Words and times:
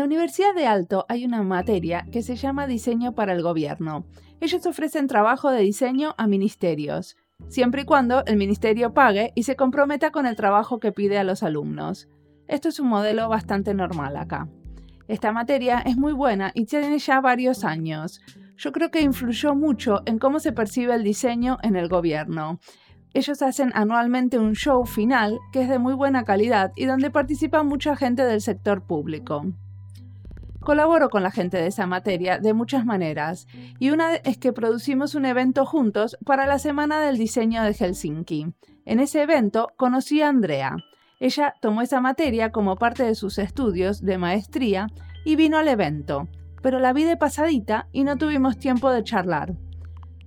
la 0.00 0.06
Universidad 0.06 0.54
de 0.54 0.66
Alto 0.66 1.04
hay 1.10 1.26
una 1.26 1.42
materia 1.42 2.06
que 2.10 2.22
se 2.22 2.34
llama 2.34 2.66
Diseño 2.66 3.14
para 3.14 3.34
el 3.34 3.42
Gobierno. 3.42 4.06
Ellos 4.40 4.64
ofrecen 4.64 5.06
trabajo 5.08 5.50
de 5.50 5.60
diseño 5.60 6.14
a 6.16 6.26
ministerios, 6.26 7.18
siempre 7.48 7.82
y 7.82 7.84
cuando 7.84 8.24
el 8.24 8.38
ministerio 8.38 8.94
pague 8.94 9.30
y 9.34 9.42
se 9.42 9.56
comprometa 9.56 10.10
con 10.10 10.24
el 10.24 10.36
trabajo 10.36 10.80
que 10.80 10.90
pide 10.90 11.18
a 11.18 11.22
los 11.22 11.42
alumnos. 11.42 12.08
Esto 12.48 12.70
es 12.70 12.80
un 12.80 12.88
modelo 12.88 13.28
bastante 13.28 13.74
normal 13.74 14.16
acá. 14.16 14.48
Esta 15.06 15.32
materia 15.32 15.80
es 15.80 15.98
muy 15.98 16.14
buena 16.14 16.50
y 16.54 16.64
tiene 16.64 16.98
ya 16.98 17.20
varios 17.20 17.62
años. 17.62 18.22
Yo 18.56 18.72
creo 18.72 18.90
que 18.90 19.02
influyó 19.02 19.54
mucho 19.54 20.00
en 20.06 20.18
cómo 20.18 20.40
se 20.40 20.52
percibe 20.52 20.94
el 20.94 21.04
diseño 21.04 21.58
en 21.62 21.76
el 21.76 21.90
gobierno. 21.90 22.58
Ellos 23.12 23.42
hacen 23.42 23.70
anualmente 23.74 24.38
un 24.38 24.54
show 24.54 24.86
final 24.86 25.38
que 25.52 25.60
es 25.60 25.68
de 25.68 25.78
muy 25.78 25.92
buena 25.92 26.24
calidad 26.24 26.72
y 26.74 26.86
donde 26.86 27.10
participa 27.10 27.62
mucha 27.62 27.96
gente 27.96 28.24
del 28.24 28.40
sector 28.40 28.86
público. 28.86 29.44
Colaboro 30.60 31.08
con 31.08 31.22
la 31.22 31.30
gente 31.30 31.56
de 31.56 31.68
esa 31.68 31.86
materia 31.86 32.38
de 32.38 32.52
muchas 32.52 32.84
maneras, 32.84 33.46
y 33.78 33.90
una 33.90 34.16
es 34.16 34.36
que 34.36 34.52
producimos 34.52 35.14
un 35.14 35.24
evento 35.24 35.64
juntos 35.64 36.18
para 36.26 36.46
la 36.46 36.58
Semana 36.58 37.00
del 37.00 37.16
Diseño 37.16 37.62
de 37.62 37.72
Helsinki. 37.72 38.52
En 38.84 39.00
ese 39.00 39.22
evento 39.22 39.68
conocí 39.76 40.20
a 40.20 40.28
Andrea. 40.28 40.76
Ella 41.18 41.54
tomó 41.62 41.80
esa 41.80 42.00
materia 42.02 42.52
como 42.52 42.76
parte 42.76 43.04
de 43.04 43.14
sus 43.14 43.38
estudios 43.38 44.02
de 44.02 44.18
maestría 44.18 44.88
y 45.24 45.36
vino 45.36 45.56
al 45.56 45.68
evento, 45.68 46.28
pero 46.62 46.78
la 46.78 46.92
vi 46.92 47.04
de 47.04 47.16
pasadita 47.16 47.88
y 47.90 48.04
no 48.04 48.18
tuvimos 48.18 48.58
tiempo 48.58 48.90
de 48.90 49.02
charlar. 49.02 49.54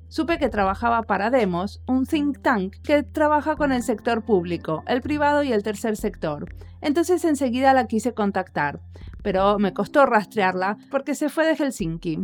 Supe 0.07 0.37
que 0.37 0.49
trabajaba 0.49 1.03
para 1.03 1.31
Demos, 1.31 1.81
un 1.87 2.05
think 2.05 2.41
tank 2.41 2.75
que 2.83 3.01
trabaja 3.01 3.55
con 3.55 3.71
el 3.71 3.81
sector 3.81 4.23
público, 4.23 4.83
el 4.87 5.01
privado 5.01 5.41
y 5.43 5.51
el 5.51 5.63
tercer 5.63 5.95
sector. 5.95 6.53
Entonces 6.81 7.23
enseguida 7.23 7.73
la 7.73 7.87
quise 7.87 8.13
contactar, 8.13 8.79
pero 9.23 9.57
me 9.57 9.73
costó 9.73 10.05
rastrearla 10.05 10.77
porque 10.91 11.15
se 11.15 11.29
fue 11.29 11.47
de 11.47 11.55
Helsinki. 11.55 12.19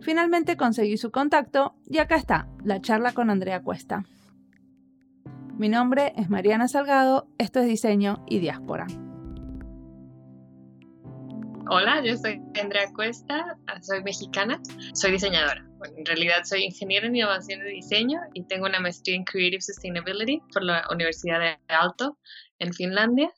Finalmente 0.00 0.56
conseguí 0.56 0.96
su 0.96 1.10
contacto 1.10 1.76
y 1.86 1.98
acá 1.98 2.16
está, 2.16 2.48
la 2.64 2.80
charla 2.80 3.12
con 3.12 3.30
Andrea 3.30 3.62
Cuesta. 3.62 4.04
Mi 5.58 5.68
nombre 5.68 6.14
es 6.16 6.30
Mariana 6.30 6.68
Salgado, 6.68 7.28
esto 7.36 7.60
es 7.60 7.66
Diseño 7.66 8.24
y 8.26 8.38
Diáspora. 8.38 8.86
Hola, 11.72 12.02
yo 12.02 12.16
soy 12.16 12.40
Andrea 12.60 12.90
Cuesta, 12.94 13.58
soy 13.82 14.02
mexicana, 14.02 14.58
soy 14.94 15.12
diseñadora. 15.12 15.64
En 15.96 16.04
realidad 16.04 16.42
soy 16.44 16.64
ingeniera 16.64 17.06
en 17.06 17.14
innovación 17.14 17.60
de 17.60 17.68
diseño 17.68 18.20
y 18.34 18.42
tengo 18.44 18.66
una 18.66 18.80
maestría 18.80 19.14
en 19.16 19.24
Creative 19.24 19.60
Sustainability 19.60 20.40
por 20.52 20.64
la 20.64 20.84
Universidad 20.90 21.38
de 21.38 21.58
Aalto 21.68 22.18
en 22.58 22.72
Finlandia 22.72 23.30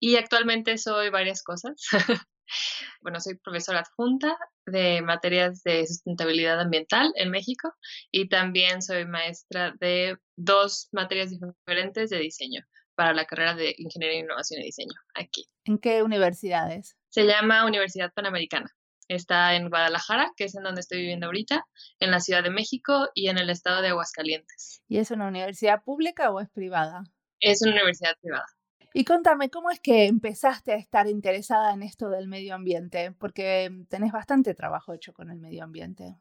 y 0.00 0.16
actualmente 0.16 0.78
soy 0.78 1.10
varias 1.10 1.42
cosas. 1.42 1.74
bueno, 3.02 3.20
soy 3.20 3.36
profesora 3.36 3.80
adjunta 3.80 4.36
de 4.66 5.02
materias 5.02 5.62
de 5.62 5.86
sustentabilidad 5.86 6.60
ambiental 6.60 7.12
en 7.16 7.30
México 7.30 7.72
y 8.10 8.28
también 8.28 8.82
soy 8.82 9.06
maestra 9.06 9.74
de 9.80 10.16
dos 10.36 10.88
materias 10.92 11.30
diferentes 11.30 12.10
de 12.10 12.18
diseño 12.18 12.64
para 12.94 13.14
la 13.14 13.26
carrera 13.26 13.54
de 13.54 13.74
Ingeniería, 13.78 14.18
Innovación 14.18 14.60
y 14.60 14.64
Diseño 14.64 14.98
aquí. 15.14 15.48
¿En 15.64 15.78
qué 15.78 16.02
universidades? 16.02 16.96
Se 17.10 17.26
llama 17.26 17.64
Universidad 17.64 18.12
Panamericana. 18.12 18.74
Está 19.06 19.54
en 19.54 19.70
Guadalajara, 19.70 20.32
que 20.36 20.44
es 20.44 20.56
en 20.56 20.64
donde 20.64 20.80
estoy 20.80 20.98
viviendo 20.98 21.26
ahorita, 21.26 21.64
en 22.00 22.10
la 22.10 22.20
Ciudad 22.20 22.42
de 22.42 22.50
México 22.50 23.08
y 23.14 23.28
en 23.28 23.38
el 23.38 23.50
estado 23.50 23.82
de 23.82 23.88
Aguascalientes. 23.88 24.82
¿Y 24.88 24.98
es 24.98 25.12
una 25.12 25.28
universidad 25.28 25.82
pública 25.82 26.30
o 26.30 26.40
es 26.40 26.50
privada? 26.50 27.04
Es 27.40 27.62
una 27.62 27.72
universidad 27.72 28.16
privada. 28.20 28.46
Y 28.94 29.04
contame, 29.04 29.50
¿cómo 29.50 29.70
es 29.70 29.80
que 29.80 30.06
empezaste 30.06 30.72
a 30.72 30.76
estar 30.76 31.06
interesada 31.08 31.72
en 31.72 31.82
esto 31.82 32.08
del 32.08 32.26
medio 32.28 32.54
ambiente? 32.54 33.12
Porque 33.12 33.70
tenés 33.88 34.12
bastante 34.12 34.54
trabajo 34.54 34.94
hecho 34.94 35.12
con 35.12 35.30
el 35.30 35.38
medio 35.38 35.64
ambiente. 35.64 36.16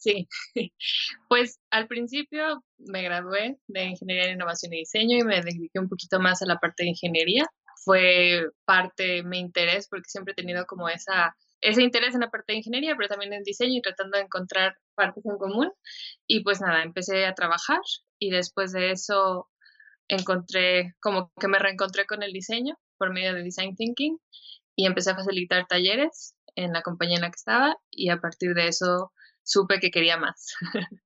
Sí, 0.00 0.26
pues 1.28 1.60
al 1.70 1.86
principio 1.86 2.64
me 2.78 3.02
gradué 3.02 3.58
de 3.66 3.84
Ingeniería 3.84 4.26
en 4.26 4.36
Innovación 4.36 4.72
y 4.72 4.78
Diseño 4.78 5.18
y 5.18 5.24
me 5.24 5.42
dediqué 5.42 5.78
un 5.78 5.90
poquito 5.90 6.18
más 6.18 6.40
a 6.40 6.46
la 6.46 6.58
parte 6.58 6.84
de 6.84 6.90
ingeniería. 6.90 7.44
Fue 7.84 8.46
parte 8.64 9.02
de 9.04 9.22
mi 9.22 9.38
interés 9.38 9.88
porque 9.88 10.08
siempre 10.08 10.32
he 10.32 10.34
tenido 10.34 10.64
como 10.66 10.88
esa, 10.88 11.36
ese 11.60 11.82
interés 11.82 12.14
en 12.14 12.22
la 12.22 12.30
parte 12.30 12.52
de 12.52 12.58
ingeniería, 12.58 12.94
pero 12.96 13.08
también 13.08 13.34
en 13.34 13.42
diseño 13.42 13.76
y 13.78 13.82
tratando 13.82 14.16
de 14.16 14.24
encontrar 14.24 14.74
partes 14.94 15.24
en 15.26 15.36
común. 15.36 15.70
Y 16.26 16.42
pues 16.44 16.62
nada, 16.62 16.82
empecé 16.82 17.26
a 17.26 17.34
trabajar 17.34 17.80
y 18.18 18.30
después 18.30 18.72
de 18.72 18.92
eso 18.92 19.49
encontré, 20.10 20.94
como 21.00 21.32
que 21.40 21.48
me 21.48 21.58
reencontré 21.58 22.06
con 22.06 22.22
el 22.22 22.32
diseño 22.32 22.76
por 22.98 23.12
medio 23.12 23.34
de 23.34 23.42
Design 23.42 23.76
Thinking 23.76 24.18
y 24.76 24.86
empecé 24.86 25.10
a 25.10 25.16
facilitar 25.16 25.66
talleres 25.66 26.34
en 26.56 26.72
la 26.72 26.82
compañía 26.82 27.16
en 27.16 27.22
la 27.22 27.30
que 27.30 27.36
estaba 27.36 27.76
y 27.90 28.10
a 28.10 28.20
partir 28.20 28.54
de 28.54 28.68
eso 28.68 29.12
supe 29.42 29.78
que 29.80 29.90
quería 29.90 30.16
más. 30.16 30.54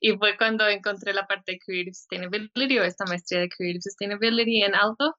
y 0.00 0.12
fue 0.16 0.36
cuando 0.36 0.68
encontré 0.68 1.12
la 1.12 1.26
parte 1.26 1.52
de 1.52 1.58
Creative 1.58 1.94
Sustainability 1.94 2.78
o 2.78 2.84
esta 2.84 3.04
maestría 3.06 3.40
de 3.40 3.48
Creative 3.48 3.82
Sustainability 3.82 4.62
en 4.62 4.74
alto 4.74 5.16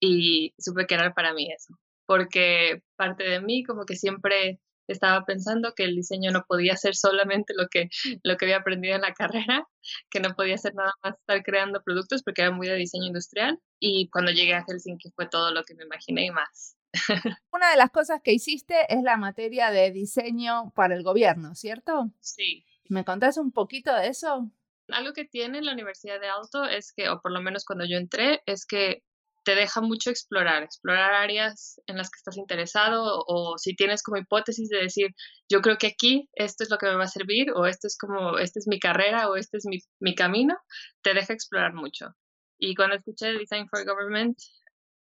y 0.00 0.54
supe 0.58 0.86
que 0.86 0.94
era 0.94 1.12
para 1.12 1.34
mí 1.34 1.50
eso, 1.52 1.74
porque 2.06 2.82
parte 2.96 3.24
de 3.24 3.40
mí 3.40 3.64
como 3.64 3.84
que 3.84 3.96
siempre 3.96 4.60
estaba 4.92 5.24
pensando 5.24 5.74
que 5.74 5.84
el 5.84 5.94
diseño 5.94 6.30
no 6.30 6.44
podía 6.46 6.76
ser 6.76 6.94
solamente 6.94 7.54
lo 7.56 7.68
que, 7.68 7.88
lo 8.22 8.36
que 8.36 8.44
había 8.46 8.58
aprendido 8.58 8.96
en 8.96 9.02
la 9.02 9.14
carrera, 9.14 9.66
que 10.10 10.20
no 10.20 10.34
podía 10.34 10.58
ser 10.58 10.74
nada 10.74 10.92
más 11.02 11.14
estar 11.16 11.42
creando 11.42 11.82
productos 11.82 12.22
porque 12.22 12.42
era 12.42 12.50
muy 12.50 12.68
de 12.68 12.76
diseño 12.76 13.06
industrial 13.06 13.58
y 13.78 14.08
cuando 14.10 14.32
llegué 14.32 14.54
a 14.54 14.64
Helsinki 14.66 15.10
fue 15.14 15.28
todo 15.28 15.52
lo 15.52 15.64
que 15.64 15.74
me 15.74 15.84
imaginé 15.84 16.26
y 16.26 16.30
más. 16.30 16.76
Una 17.52 17.70
de 17.70 17.76
las 17.76 17.90
cosas 17.90 18.20
que 18.22 18.32
hiciste 18.32 18.74
es 18.88 19.02
la 19.02 19.16
materia 19.16 19.70
de 19.70 19.90
diseño 19.90 20.72
para 20.74 20.94
el 20.94 21.02
gobierno, 21.02 21.54
¿cierto? 21.54 22.10
Sí. 22.20 22.64
¿Me 22.88 23.04
contás 23.04 23.36
un 23.36 23.52
poquito 23.52 23.94
de 23.94 24.08
eso? 24.08 24.50
Algo 24.88 25.12
que 25.12 25.26
tiene 25.26 25.60
la 25.60 25.72
Universidad 25.72 26.18
de 26.18 26.28
Alto 26.28 26.64
es 26.64 26.92
que, 26.92 27.10
o 27.10 27.20
por 27.20 27.32
lo 27.32 27.42
menos 27.42 27.66
cuando 27.66 27.84
yo 27.84 27.98
entré, 27.98 28.42
es 28.46 28.64
que 28.64 29.02
te 29.44 29.54
deja 29.54 29.80
mucho 29.80 30.10
explorar, 30.10 30.62
explorar 30.62 31.14
áreas 31.14 31.80
en 31.86 31.96
las 31.96 32.10
que 32.10 32.18
estás 32.18 32.36
interesado 32.36 33.24
o, 33.26 33.56
si 33.58 33.74
tienes 33.74 34.02
como 34.02 34.18
hipótesis 34.18 34.68
de 34.68 34.78
decir, 34.78 35.14
yo 35.48 35.60
creo 35.60 35.78
que 35.78 35.86
aquí 35.86 36.28
esto 36.34 36.64
es 36.64 36.70
lo 36.70 36.78
que 36.78 36.86
me 36.86 36.96
va 36.96 37.04
a 37.04 37.08
servir 37.08 37.52
o 37.52 37.66
esto 37.66 37.86
es 37.86 37.96
como, 37.98 38.38
esta 38.38 38.58
es 38.58 38.66
mi 38.68 38.78
carrera 38.78 39.30
o 39.30 39.36
este 39.36 39.58
es 39.58 39.66
mi, 39.66 39.78
mi 40.00 40.14
camino, 40.14 40.56
te 41.02 41.14
deja 41.14 41.32
explorar 41.32 41.74
mucho. 41.74 42.14
Y 42.58 42.74
cuando 42.74 42.96
escuché 42.96 43.32
Design 43.32 43.68
for 43.68 43.84
Government, 43.86 44.36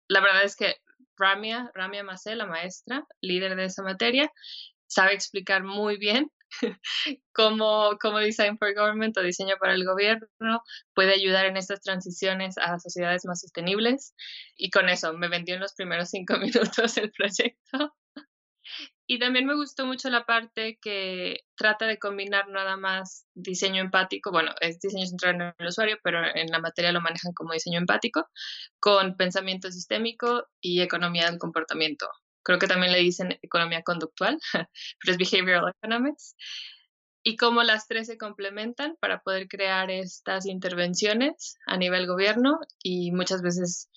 la 0.08 0.22
verdad 0.22 0.44
es 0.44 0.56
que 0.56 0.76
Ramia, 1.18 1.72
Ramia 1.74 2.04
Macé, 2.04 2.36
la 2.36 2.46
maestra, 2.46 3.06
líder 3.22 3.56
de 3.56 3.66
esa 3.66 3.84
materia, 3.84 4.32
sabe 4.88 5.14
explicar 5.14 5.64
muy 5.64 5.98
bien 5.98 6.32
cómo, 7.34 7.98
cómo 8.02 8.20
Design 8.20 8.58
for 8.58 8.74
Government 8.74 9.18
o 9.18 9.22
diseño 9.22 9.56
para 9.60 9.74
el 9.74 9.86
gobierno 9.86 10.62
puede 10.94 11.14
ayudar 11.14 11.46
en 11.46 11.58
estas 11.58 11.82
transiciones 11.82 12.58
a 12.58 12.80
sociedades 12.80 13.26
más 13.26 13.42
sostenibles. 13.42 14.14
Y 14.56 14.70
con 14.70 14.90
eso 14.90 15.14
me 15.14 15.30
vendió 15.30 15.56
en 15.56 15.62
los 15.62 15.74
primeros 15.74 16.10
cinco 16.10 16.38
minutos 16.40 16.98
el 16.98 17.12
proyecto. 17.12 17.94
Y 19.12 19.18
también 19.18 19.48
me 19.48 19.56
gustó 19.56 19.88
mucho 19.88 20.12
la 20.12 20.28
parte 20.28 20.78
que 20.80 21.40
trata 21.56 21.88
de 21.88 21.98
combinar 21.98 22.48
nada 22.50 22.78
más 22.78 23.26
diseño 23.34 23.82
empático, 23.82 24.32
bueno, 24.32 24.54
es 24.62 24.80
diseño 24.80 25.08
centrado 25.08 25.34
en 25.36 25.54
el 25.58 25.68
usuario, 25.68 25.98
pero 26.04 26.20
en 26.24 26.52
la 26.52 26.60
materia 26.60 26.92
lo 26.92 27.02
manejan 27.02 27.34
como 27.34 27.54
diseño 27.54 27.80
empático, 27.80 28.30
con 28.80 29.18
pensamiento 29.18 29.72
sistémico 29.72 30.46
y 30.62 30.82
economía 30.82 31.26
del 31.26 31.40
comportamiento. 31.40 32.08
Creo 32.44 32.60
que 32.60 32.68
también 32.68 32.92
le 32.92 33.00
dicen 33.00 33.38
economía 33.42 33.84
conductual, 33.84 34.40
pero 35.00 35.12
es 35.12 35.18
behavioral 35.18 35.74
economics. 35.82 36.36
Y 37.22 37.36
cómo 37.36 37.64
las 37.64 37.88
tres 37.88 38.08
se 38.08 38.18
complementan 38.18 38.96
para 39.00 39.22
poder 39.22 39.48
crear 39.48 39.92
estas 39.92 40.46
intervenciones 40.46 41.58
a 41.66 41.78
nivel 41.78 42.08
gobierno 42.08 42.60
y 42.82 43.12
muchas 43.12 43.42
veces 43.42 43.90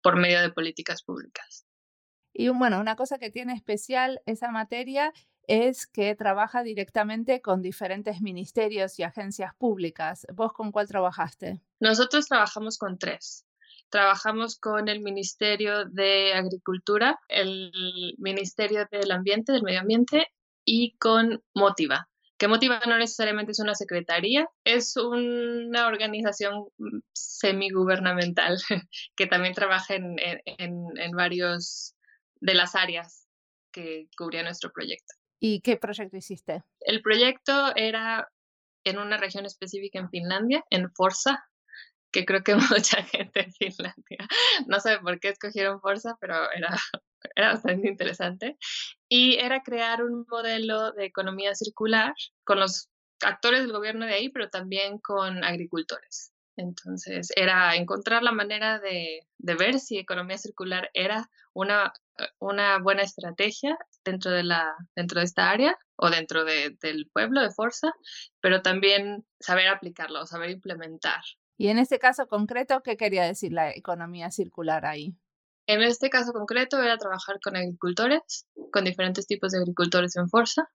por 0.00 0.16
medio 0.16 0.40
de 0.40 0.50
políticas 0.50 1.02
públicas. 1.02 1.66
Y 2.32 2.48
bueno, 2.48 2.80
una 2.80 2.96
cosa 2.96 3.18
que 3.18 3.30
tiene 3.30 3.52
especial 3.54 4.22
esa 4.26 4.50
materia 4.50 5.12
es 5.48 5.86
que 5.86 6.14
trabaja 6.14 6.62
directamente 6.62 7.42
con 7.42 7.62
diferentes 7.62 8.20
ministerios 8.20 8.98
y 8.98 9.02
agencias 9.02 9.54
públicas. 9.56 10.26
¿Vos 10.32 10.52
con 10.52 10.72
cuál 10.72 10.88
trabajaste? 10.88 11.60
Nosotros 11.80 12.26
trabajamos 12.26 12.78
con 12.78 12.96
tres. 12.98 13.44
Trabajamos 13.92 14.58
con 14.58 14.88
el 14.88 15.00
Ministerio 15.00 15.84
de 15.84 16.32
Agricultura, 16.32 17.20
el 17.28 17.70
Ministerio 18.16 18.88
del 18.90 19.10
Ambiente, 19.10 19.52
del 19.52 19.62
Medio 19.62 19.80
Ambiente 19.80 20.28
y 20.64 20.96
con 20.96 21.42
Motiva, 21.54 22.08
que 22.38 22.48
Motiva 22.48 22.80
no 22.88 22.96
necesariamente 22.96 23.52
es 23.52 23.60
una 23.60 23.74
secretaría, 23.74 24.48
es 24.64 24.96
una 24.96 25.86
organización 25.86 26.68
semigubernamental 27.12 28.56
que 29.14 29.26
también 29.26 29.52
trabaja 29.52 29.94
en, 29.94 30.16
en, 30.18 30.86
en 30.96 31.10
varios 31.12 31.94
de 32.40 32.54
las 32.54 32.74
áreas 32.74 33.28
que 33.72 34.08
cubría 34.16 34.42
nuestro 34.42 34.72
proyecto. 34.72 35.14
¿Y 35.38 35.60
qué 35.60 35.76
proyecto 35.76 36.16
hiciste? 36.16 36.62
El 36.80 37.02
proyecto 37.02 37.76
era 37.76 38.26
en 38.84 38.98
una 38.98 39.18
región 39.18 39.44
específica 39.44 39.98
en 39.98 40.08
Finlandia, 40.08 40.64
en 40.70 40.90
Forza, 40.94 41.44
que 42.12 42.24
creo 42.24 42.42
que 42.42 42.54
mucha 42.84 43.02
gente 43.02 43.40
en 43.40 43.52
Finlandia 43.52 44.18
no 44.66 44.80
sé 44.80 44.98
por 44.98 45.18
qué 45.20 45.30
escogieron 45.30 45.80
Forza, 45.80 46.16
pero 46.20 46.34
era 46.52 46.68
era 47.34 47.52
bastante 47.52 47.88
interesante. 47.88 48.56
Y 49.08 49.36
era 49.36 49.62
crear 49.62 50.02
un 50.02 50.26
modelo 50.28 50.92
de 50.92 51.04
economía 51.04 51.54
circular 51.54 52.14
con 52.44 52.60
los 52.60 52.88
actores 53.20 53.62
del 53.62 53.72
gobierno 53.72 54.06
de 54.06 54.14
ahí, 54.14 54.28
pero 54.28 54.48
también 54.50 54.98
con 54.98 55.44
agricultores. 55.44 56.32
Entonces, 56.56 57.32
era 57.34 57.76
encontrar 57.76 58.22
la 58.22 58.32
manera 58.32 58.78
de, 58.78 59.26
ver 59.38 59.78
si 59.78 59.98
economía 59.98 60.36
circular 60.36 60.90
era 60.92 61.30
una, 61.54 61.92
una, 62.38 62.78
buena 62.78 63.02
estrategia 63.02 63.78
dentro 64.04 64.30
de, 64.30 64.42
la, 64.42 64.74
dentro 64.94 65.20
de 65.20 65.24
esta 65.24 65.50
área 65.50 65.78
o 65.96 66.10
dentro 66.10 66.44
del 66.44 67.08
pueblo 67.10 67.40
de 67.40 67.50
Forza, 67.50 67.92
pero 68.40 68.60
también 68.60 69.24
saber 69.40 69.68
aplicarlo, 69.68 70.26
saber 70.26 70.50
implementar. 70.50 71.22
Y 71.62 71.68
en 71.68 71.78
este 71.78 72.00
caso 72.00 72.26
concreto, 72.26 72.82
¿qué 72.82 72.96
quería 72.96 73.22
decir 73.22 73.52
la 73.52 73.70
economía 73.70 74.32
circular 74.32 74.84
ahí? 74.84 75.14
En 75.68 75.80
este 75.80 76.10
caso 76.10 76.32
concreto 76.32 76.82
era 76.82 76.98
trabajar 76.98 77.38
con 77.40 77.54
agricultores, 77.54 78.48
con 78.72 78.84
diferentes 78.84 79.28
tipos 79.28 79.52
de 79.52 79.58
agricultores 79.58 80.16
en 80.16 80.28
fuerza 80.28 80.68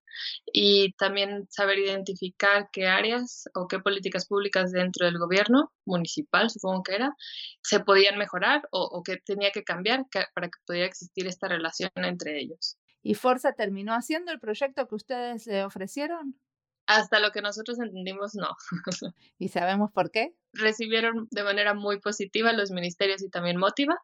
y 0.46 0.94
también 0.94 1.46
saber 1.50 1.80
identificar 1.80 2.70
qué 2.72 2.88
áreas 2.88 3.50
o 3.54 3.68
qué 3.68 3.80
políticas 3.80 4.28
públicas 4.30 4.72
dentro 4.72 5.06
del 5.06 5.20
gobierno 5.20 5.74
municipal, 5.86 6.50
supongo 6.50 6.84
que 6.84 6.96
era, 6.96 7.14
se 7.62 7.82
podían 7.82 8.18
mejorar 8.18 8.62
o, 8.72 9.04
qué 9.04 9.18
tenía 9.18 9.52
que 9.52 9.66
cambiar 9.66 10.06
para 10.34 10.48
que 10.48 10.60
pudiera 10.66 10.88
existir 10.88 11.28
esta 11.28 11.50
relación 11.50 11.92
entre 11.96 12.40
ellos. 12.40 12.78
¿Y 13.04 13.16
Forza 13.16 13.52
terminó 13.52 13.92
haciendo 13.92 14.32
el 14.32 14.40
proyecto 14.40 14.88
que 14.88 14.96
ustedes 14.96 15.48
le 15.48 15.66
ofrecieron? 15.66 16.40
Hasta 16.88 17.20
lo 17.20 17.32
que 17.32 17.42
nosotros 17.42 17.80
entendimos, 17.80 18.34
no. 18.36 18.56
¿Y 19.38 19.50
sabemos 19.50 19.92
por 19.92 20.10
qué? 20.10 20.34
Recibieron 20.54 21.28
de 21.32 21.44
manera 21.44 21.74
muy 21.74 22.00
positiva 22.00 22.54
los 22.54 22.72
ministerios 22.72 23.22
y 23.22 23.30
también 23.30 23.58
Motiva, 23.58 23.98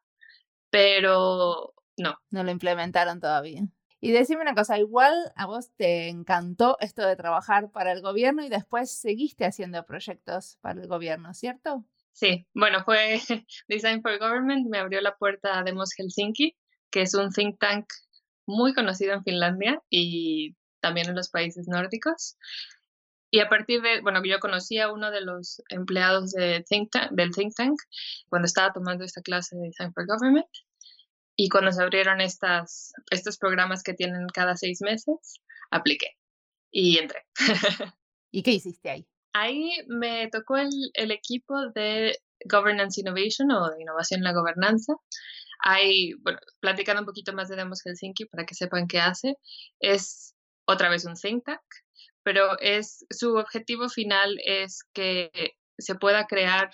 pero 0.69 1.74
no. 1.97 2.18
No 2.30 2.44
lo 2.44 2.51
implementaron 2.51 3.19
todavía. 3.19 3.63
Y 4.01 4.12
decime 4.12 4.41
una 4.41 4.53
cosa, 4.53 4.77
igual 4.77 5.31
a 5.38 5.45
vos 5.45 5.71
te 5.77 6.09
encantó 6.09 6.75
esto 6.81 7.07
de 7.07 7.15
trabajar 7.15 7.71
para 7.71 7.94
el 7.94 8.01
gobierno 8.01 8.44
y 8.44 8.50
después 8.50 8.91
seguiste 8.91 9.45
haciendo 9.45 9.85
proyectos 9.85 10.57
para 10.59 10.81
el 10.81 10.89
gobierno, 10.89 11.33
¿cierto? 11.33 11.85
Sí, 12.12 12.45
bueno, 12.53 12.83
fue 12.83 13.21
Design 13.69 14.01
for 14.01 14.19
Government, 14.19 14.68
me 14.68 14.80
abrió 14.80 15.00
la 15.00 15.15
puerta 15.15 15.57
a 15.57 15.63
Demos 15.63 15.94
Helsinki, 15.97 16.57
que 16.91 17.03
es 17.03 17.13
un 17.13 17.31
think 17.31 17.57
tank 17.59 17.85
muy 18.45 18.74
conocido 18.74 19.13
en 19.13 19.24
Finlandia 19.24 19.81
y 19.89 20.57
también 20.83 21.07
en 21.07 21.15
los 21.15 21.30
países 21.30 21.68
nórdicos. 21.68 22.38
Y 23.31 23.39
a 23.39 23.50
partir 23.50 23.81
de, 23.81 24.01
bueno, 24.01 24.21
yo 24.24 24.39
conocí 24.39 24.77
a 24.77 24.91
uno 24.91 25.09
de 25.09 25.21
los 25.21 25.63
empleados 25.69 26.33
de 26.33 26.63
think 26.69 26.91
del 27.12 27.31
think 27.31 27.56
tank 27.56 27.80
cuando 28.30 28.45
estaba 28.45 28.74
tomando 28.74 29.03
esta 29.03 29.21
clase 29.21 29.56
de 29.56 29.63
Design 29.63 29.94
for 29.94 30.06
Government. 30.06 30.45
Y 31.35 31.50
cuando 31.50 31.71
se 31.71 31.81
abrieron 31.81 32.21
estas, 32.21 32.91
estos 33.09 33.39
programas 33.39 33.81
que 33.81 33.95
tienen 33.95 34.27
cada 34.27 34.56
seis 34.56 34.81
meses, 34.81 35.39
apliqué 35.71 36.12
y 36.69 37.00
entré. 37.00 37.24
¿Y 38.31 38.44
qué 38.44 38.51
hiciste 38.51 38.89
ahí? 38.89 39.07
Ahí 39.33 39.71
me 39.88 40.27
tocó 40.30 40.57
el, 40.57 40.69
el 40.94 41.09
equipo 41.09 41.69
de 41.74 42.19
Governance 42.45 43.01
Innovation 43.01 43.50
o 43.51 43.71
de 43.71 43.81
innovación 43.81 44.19
en 44.19 44.25
la 44.25 44.33
gobernanza. 44.33 44.94
Hay, 45.65 46.13
bueno, 46.21 46.38
platicando 46.59 47.01
un 47.01 47.07
poquito 47.07 47.33
más 47.33 47.50
de 47.50 47.56
Demos 47.56 47.81
Helsinki 47.81 48.25
para 48.25 48.45
que 48.45 48.53
sepan 48.53 48.85
qué 48.85 49.00
hace, 49.00 49.38
es 49.80 50.32
otra 50.65 50.89
vez 50.89 51.06
un 51.06 51.15
think 51.15 51.44
tank 51.45 51.62
pero 52.24 52.57
es 52.60 53.06
su 53.10 53.36
objetivo 53.36 53.89
final 53.89 54.38
es 54.44 54.83
que 54.94 55.30
se 55.77 55.95
pueda 55.95 56.25
crear 56.25 56.71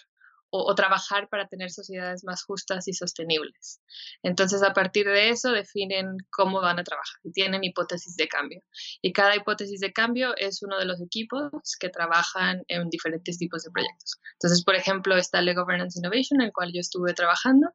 o, 0.52 0.74
trabajar 0.74 1.30
para 1.30 1.48
tener 1.48 1.70
sociedades 1.70 2.24
más 2.24 2.44
justas 2.44 2.88
y 2.88 2.94
sostenibles. 2.94 3.82
Entonces, 4.24 4.64
a 4.64 4.74
partir 4.74 5.06
de 5.06 5.30
eso, 5.30 5.52
definen 5.52 6.18
cómo 6.32 6.60
van 6.60 6.80
a 6.80 6.84
trabajar 6.84 7.20
y 7.24 7.32
tienen 7.32 7.64
hipótesis 7.64 8.16
de 8.16 8.28
cambio. 8.28 8.64
Y 9.02 9.14
cada 9.14 9.36
hipótesis 9.36 9.80
de 9.80 9.94
cambio 9.94 10.36
es 10.38 10.64
uno 10.64 10.80
de 10.80 10.86
los 10.86 11.02
equipos 11.02 11.52
que 11.80 11.90
trabajan 11.90 12.64
en 12.68 12.90
diferentes 12.90 13.38
tipos 13.38 13.62
de 13.62 13.70
proyectos. 13.70 14.20
Entonces, 14.34 14.64
por 14.64 14.74
ejemplo, 14.74 15.16
está 15.18 15.38
el 15.38 15.54
Governance 15.54 16.00
Innovation, 16.00 16.42
en 16.42 16.48
el 16.48 16.52
cual 16.52 16.72
yo 16.74 16.80
estuve 16.80 17.14
trabajando, 17.14 17.70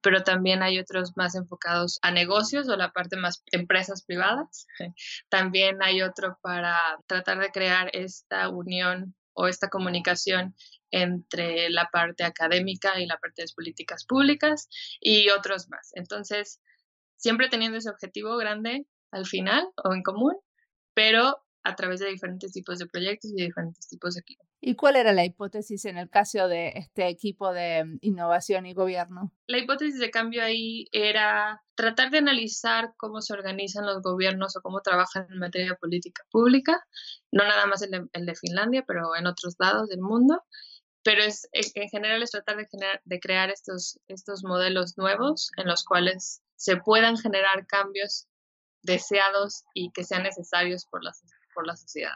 pero 0.00 0.22
también 0.22 0.62
hay 0.62 0.78
otros 0.78 1.16
más 1.16 1.34
enfocados 1.34 1.98
a 2.02 2.10
negocios 2.10 2.68
o 2.68 2.76
la 2.76 2.92
parte 2.92 3.16
más 3.16 3.42
empresas 3.52 4.04
privadas. 4.04 4.66
También 5.28 5.82
hay 5.82 6.02
otro 6.02 6.38
para 6.42 6.76
tratar 7.06 7.38
de 7.38 7.50
crear 7.50 7.90
esta 7.92 8.48
unión 8.48 9.14
o 9.34 9.48
esta 9.48 9.68
comunicación 9.68 10.54
entre 10.90 11.68
la 11.70 11.88
parte 11.90 12.24
académica 12.24 13.00
y 13.00 13.06
la 13.06 13.18
parte 13.18 13.42
de 13.42 13.52
políticas 13.54 14.04
públicas 14.06 14.68
y 15.00 15.28
otros 15.30 15.68
más. 15.68 15.90
Entonces, 15.94 16.60
siempre 17.16 17.48
teniendo 17.48 17.78
ese 17.78 17.90
objetivo 17.90 18.36
grande 18.36 18.86
al 19.10 19.26
final 19.26 19.68
o 19.82 19.92
en 19.92 20.02
común, 20.02 20.36
pero 20.94 21.43
a 21.64 21.74
través 21.74 21.98
de 22.00 22.10
diferentes 22.10 22.52
tipos 22.52 22.78
de 22.78 22.86
proyectos 22.86 23.32
y 23.32 23.42
diferentes 23.42 23.88
tipos 23.88 24.14
de 24.14 24.20
equipos. 24.20 24.46
¿Y 24.60 24.76
cuál 24.76 24.96
era 24.96 25.12
la 25.12 25.24
hipótesis 25.24 25.86
en 25.86 25.96
el 25.96 26.10
caso 26.10 26.46
de 26.46 26.72
este 26.76 27.08
equipo 27.08 27.52
de 27.52 27.84
mm, 27.84 27.98
innovación 28.02 28.66
y 28.66 28.74
gobierno? 28.74 29.32
La 29.46 29.58
hipótesis 29.58 29.98
de 29.98 30.10
cambio 30.10 30.44
ahí 30.44 30.86
era 30.92 31.62
tratar 31.74 32.10
de 32.10 32.18
analizar 32.18 32.92
cómo 32.98 33.22
se 33.22 33.32
organizan 33.32 33.86
los 33.86 34.02
gobiernos 34.02 34.56
o 34.56 34.60
cómo 34.60 34.82
trabajan 34.82 35.26
en 35.30 35.38
materia 35.38 35.70
de 35.70 35.76
política 35.76 36.22
pública, 36.30 36.86
no 37.32 37.44
nada 37.44 37.66
más 37.66 37.82
el 37.82 37.90
de, 37.90 38.34
Finlandia, 38.36 38.84
pero 38.86 39.16
en 39.16 39.26
otros 39.26 39.56
lados 39.58 39.88
del 39.88 40.00
mundo. 40.00 40.42
Pero 41.02 41.22
es, 41.22 41.48
en 41.52 41.88
general 41.88 42.22
es 42.22 42.30
tratar 42.30 42.56
de, 42.56 42.66
de 43.04 43.20
crear 43.20 43.50
estos, 43.50 43.98
estos 44.06 44.42
modelos 44.44 44.96
nuevos 44.96 45.50
en 45.56 45.66
los 45.66 45.84
cuales 45.84 46.42
se 46.56 46.76
puedan 46.76 47.16
generar 47.16 47.66
cambios 47.66 48.26
deseados 48.82 49.64
y 49.74 49.90
que 49.92 50.04
sean 50.04 50.22
necesarios 50.22 50.86
por 50.86 51.02
las 51.02 51.22
por 51.54 51.66
la 51.66 51.76
sociedad. 51.76 52.14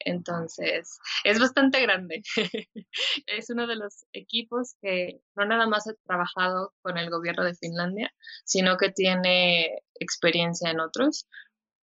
Entonces, 0.00 0.98
es 1.24 1.38
bastante 1.38 1.80
grande. 1.82 2.22
es 3.26 3.50
uno 3.50 3.66
de 3.66 3.76
los 3.76 4.06
equipos 4.12 4.74
que 4.80 5.20
no 5.36 5.44
nada 5.44 5.66
más 5.66 5.86
ha 5.88 5.94
trabajado 6.06 6.74
con 6.82 6.96
el 6.96 7.10
gobierno 7.10 7.44
de 7.44 7.54
Finlandia, 7.54 8.10
sino 8.44 8.76
que 8.76 8.90
tiene 8.90 9.82
experiencia 9.94 10.70
en 10.70 10.80
otros, 10.80 11.28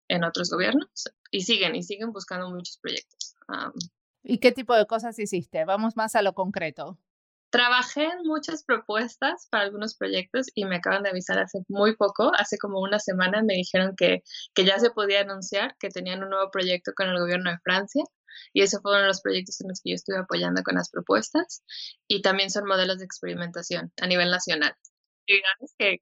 en 0.08 0.24
otros 0.24 0.50
gobiernos 0.50 0.88
y 1.30 1.42
siguen 1.42 1.76
y 1.76 1.82
siguen 1.82 2.12
buscando 2.12 2.50
muchos 2.50 2.78
proyectos. 2.78 3.36
¿Y 4.24 4.38
qué 4.38 4.52
tipo 4.52 4.74
de 4.74 4.86
cosas 4.86 5.18
hiciste? 5.18 5.64
Vamos 5.64 5.96
más 5.96 6.16
a 6.16 6.22
lo 6.22 6.34
concreto. 6.34 6.98
Trabajé 7.52 8.04
en 8.04 8.22
muchas 8.24 8.64
propuestas 8.64 9.46
para 9.50 9.64
algunos 9.64 9.94
proyectos 9.94 10.46
y 10.54 10.64
me 10.64 10.76
acaban 10.76 11.02
de 11.02 11.10
avisar 11.10 11.38
hace 11.38 11.58
muy 11.68 11.94
poco, 11.96 12.32
hace 12.34 12.56
como 12.56 12.80
una 12.80 12.98
semana 12.98 13.42
me 13.42 13.52
dijeron 13.52 13.94
que, 13.94 14.22
que 14.54 14.64
ya 14.64 14.78
se 14.78 14.88
podía 14.88 15.20
anunciar 15.20 15.76
que 15.78 15.90
tenían 15.90 16.22
un 16.22 16.30
nuevo 16.30 16.50
proyecto 16.50 16.92
con 16.96 17.10
el 17.10 17.18
gobierno 17.18 17.50
de 17.50 17.58
Francia 17.58 18.04
y 18.54 18.62
ese 18.62 18.80
fue 18.80 18.92
uno 18.92 19.02
de 19.02 19.08
los 19.08 19.20
proyectos 19.20 19.60
en 19.60 19.68
los 19.68 19.82
que 19.82 19.90
yo 19.90 19.96
estuve 19.96 20.16
apoyando 20.16 20.62
con 20.62 20.76
las 20.76 20.88
propuestas 20.88 21.62
y 22.08 22.22
también 22.22 22.50
son 22.50 22.64
modelos 22.64 23.00
de 23.00 23.04
experimentación 23.04 23.92
a 24.00 24.06
nivel 24.06 24.30
nacional. 24.30 24.74
Estoy 25.26 25.98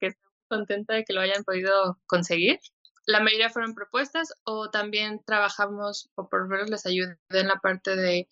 contenta 0.47 0.95
de 0.95 1.02
que 1.02 1.14
lo 1.14 1.21
hayan 1.21 1.42
podido 1.42 1.99
conseguir. 2.07 2.61
La 3.07 3.19
mayoría 3.19 3.50
fueron 3.50 3.75
propuestas 3.75 4.35
o 4.45 4.71
también 4.71 5.21
trabajamos 5.26 6.11
o 6.14 6.28
por 6.28 6.47
menos 6.47 6.71
les 6.71 6.87
ayudé 6.87 7.19
en 7.30 7.49
la 7.49 7.57
parte 7.57 7.97
de 7.97 8.28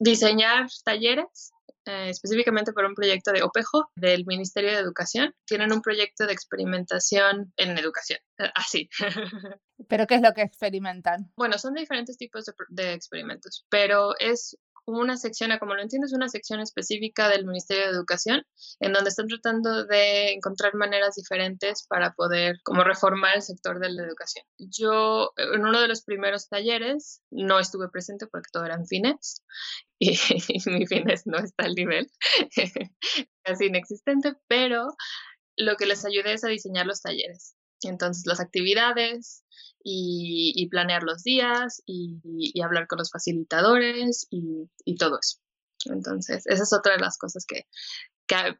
diseñar 0.00 0.66
talleres 0.84 1.52
eh, 1.88 2.10
específicamente 2.10 2.72
por 2.74 2.84
un 2.84 2.94
proyecto 2.94 3.32
de 3.32 3.42
OPEJO 3.42 3.90
del 3.96 4.26
Ministerio 4.26 4.70
de 4.70 4.76
Educación. 4.76 5.34
Tienen 5.46 5.72
un 5.72 5.80
proyecto 5.80 6.26
de 6.26 6.34
experimentación 6.34 7.52
en 7.56 7.78
educación, 7.78 8.18
eh, 8.38 8.50
así. 8.54 8.90
¿Pero 9.88 10.06
qué 10.06 10.16
es 10.16 10.22
lo 10.22 10.34
que 10.34 10.42
experimentan? 10.42 11.32
Bueno, 11.36 11.56
son 11.58 11.72
diferentes 11.72 12.18
tipos 12.18 12.44
de, 12.44 12.52
de 12.68 12.92
experimentos, 12.92 13.64
pero 13.70 14.12
es 14.18 14.58
una 14.96 15.16
sección, 15.16 15.50
como 15.58 15.74
lo 15.74 15.82
entiendo, 15.82 16.06
es 16.06 16.12
una 16.12 16.28
sección 16.28 16.60
específica 16.60 17.28
del 17.28 17.46
Ministerio 17.46 17.84
de 17.84 17.90
Educación, 17.90 18.42
en 18.80 18.92
donde 18.92 19.10
están 19.10 19.26
tratando 19.26 19.84
de 19.84 20.32
encontrar 20.32 20.74
maneras 20.74 21.14
diferentes 21.14 21.86
para 21.86 22.12
poder 22.12 22.56
como 22.64 22.84
reformar 22.84 23.36
el 23.36 23.42
sector 23.42 23.80
de 23.80 23.90
la 23.90 24.04
educación. 24.04 24.44
Yo 24.58 25.32
en 25.36 25.64
uno 25.64 25.80
de 25.80 25.88
los 25.88 26.02
primeros 26.02 26.48
talleres 26.48 27.20
no 27.30 27.58
estuve 27.58 27.88
presente 27.90 28.26
porque 28.26 28.48
todo 28.52 28.64
eran 28.64 28.86
fines 28.86 29.42
y, 29.98 30.16
mi 30.66 30.86
fines 30.86 31.26
no 31.26 31.38
está 31.38 31.64
al 31.64 31.74
nivel, 31.74 32.10
casi 33.42 33.66
inexistente, 33.66 34.34
pero 34.46 34.88
lo 35.56 35.76
que 35.76 35.86
les 35.86 36.04
ayudé 36.04 36.34
es 36.34 36.44
a 36.44 36.48
diseñar 36.48 36.86
los 36.86 37.02
talleres. 37.02 37.57
Entonces, 37.82 38.26
las 38.26 38.40
actividades, 38.40 39.44
y, 39.90 40.68
planear 40.70 41.02
los 41.02 41.22
días 41.22 41.82
y, 41.86 42.60
hablar 42.62 42.86
con 42.86 42.98
los 42.98 43.10
facilitadores 43.10 44.26
y, 44.30 44.96
todo 44.96 45.18
eso. 45.20 45.38
Entonces, 45.86 46.46
esa 46.46 46.62
es 46.62 46.72
otra 46.72 46.94
de 46.94 47.00
las 47.00 47.18
cosas 47.18 47.46
que, 47.46 47.66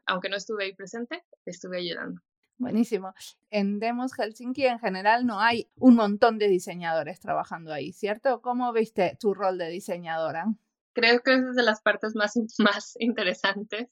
aunque 0.05 0.29
no 0.29 0.37
estuve 0.37 0.65
ahí 0.65 0.75
presente, 0.75 1.23
estuve 1.45 1.79
ayudando. 1.79 2.21
Buenísimo. 2.57 3.13
En 3.49 3.79
Demos 3.79 4.13
Helsinki 4.13 4.65
en 4.65 4.79
general 4.79 5.25
no 5.25 5.39
hay 5.39 5.69
un 5.75 5.95
montón 5.95 6.37
de 6.39 6.49
diseñadores 6.49 7.21
trabajando 7.21 7.71
ahí, 7.71 7.93
¿cierto? 7.93 8.41
¿Cómo 8.41 8.73
viste 8.73 9.17
tu 9.17 9.33
rol 9.33 9.57
de 9.57 9.69
diseñadora? 9.69 10.45
Creo 10.93 11.21
que 11.21 11.33
es 11.35 11.55
de 11.55 11.63
las 11.63 11.81
partes 11.81 12.15
más, 12.15 12.33
más 12.59 12.93
interesantes. 12.99 13.87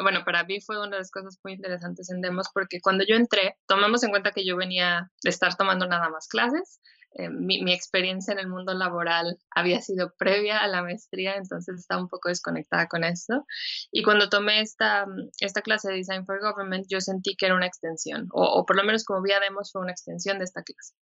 Bueno, 0.00 0.24
para 0.24 0.44
mí 0.44 0.60
fue 0.60 0.78
una 0.78 0.90
de 0.90 0.98
las 0.98 1.10
cosas 1.10 1.38
muy 1.44 1.54
interesantes 1.54 2.10
en 2.10 2.20
Demos 2.20 2.48
porque 2.52 2.80
cuando 2.80 3.04
yo 3.06 3.16
entré, 3.16 3.56
tomamos 3.66 4.02
en 4.02 4.10
cuenta 4.10 4.32
que 4.32 4.46
yo 4.46 4.56
venía 4.56 5.10
de 5.22 5.30
estar 5.30 5.56
tomando 5.56 5.86
nada 5.86 6.08
más 6.10 6.28
clases. 6.28 6.80
Eh, 7.14 7.28
mi, 7.28 7.62
mi, 7.62 7.74
experiencia 7.74 8.32
en 8.32 8.38
el 8.38 8.48
mundo 8.48 8.72
laboral 8.72 9.36
había 9.50 9.82
sido 9.82 10.14
previa 10.16 10.60
a 10.60 10.66
la 10.66 10.82
maestría, 10.82 11.34
entonces 11.34 11.78
estaba 11.78 12.00
un 12.00 12.08
poco 12.08 12.30
desconectada 12.30 12.86
con 12.86 13.04
esto. 13.04 13.44
Y 13.90 14.02
cuando 14.02 14.30
tomé 14.30 14.62
esta, 14.62 15.04
esta 15.40 15.60
clase 15.60 15.90
de 15.90 15.96
Design 15.96 16.24
for 16.24 16.40
Government, 16.40 16.86
yo 16.88 17.02
sentí 17.02 17.36
que 17.36 17.46
era 17.46 17.54
una 17.54 17.66
extensión, 17.66 18.28
o, 18.32 18.42
o 18.42 18.64
por 18.64 18.76
lo 18.76 18.84
menos 18.84 19.04
como 19.04 19.20
vi 19.20 19.32
a 19.32 19.40
Demos 19.40 19.72
fue 19.72 19.82
una 19.82 19.92
extensión 19.92 20.38
de 20.38 20.44
esta 20.44 20.62
clase. 20.62 20.94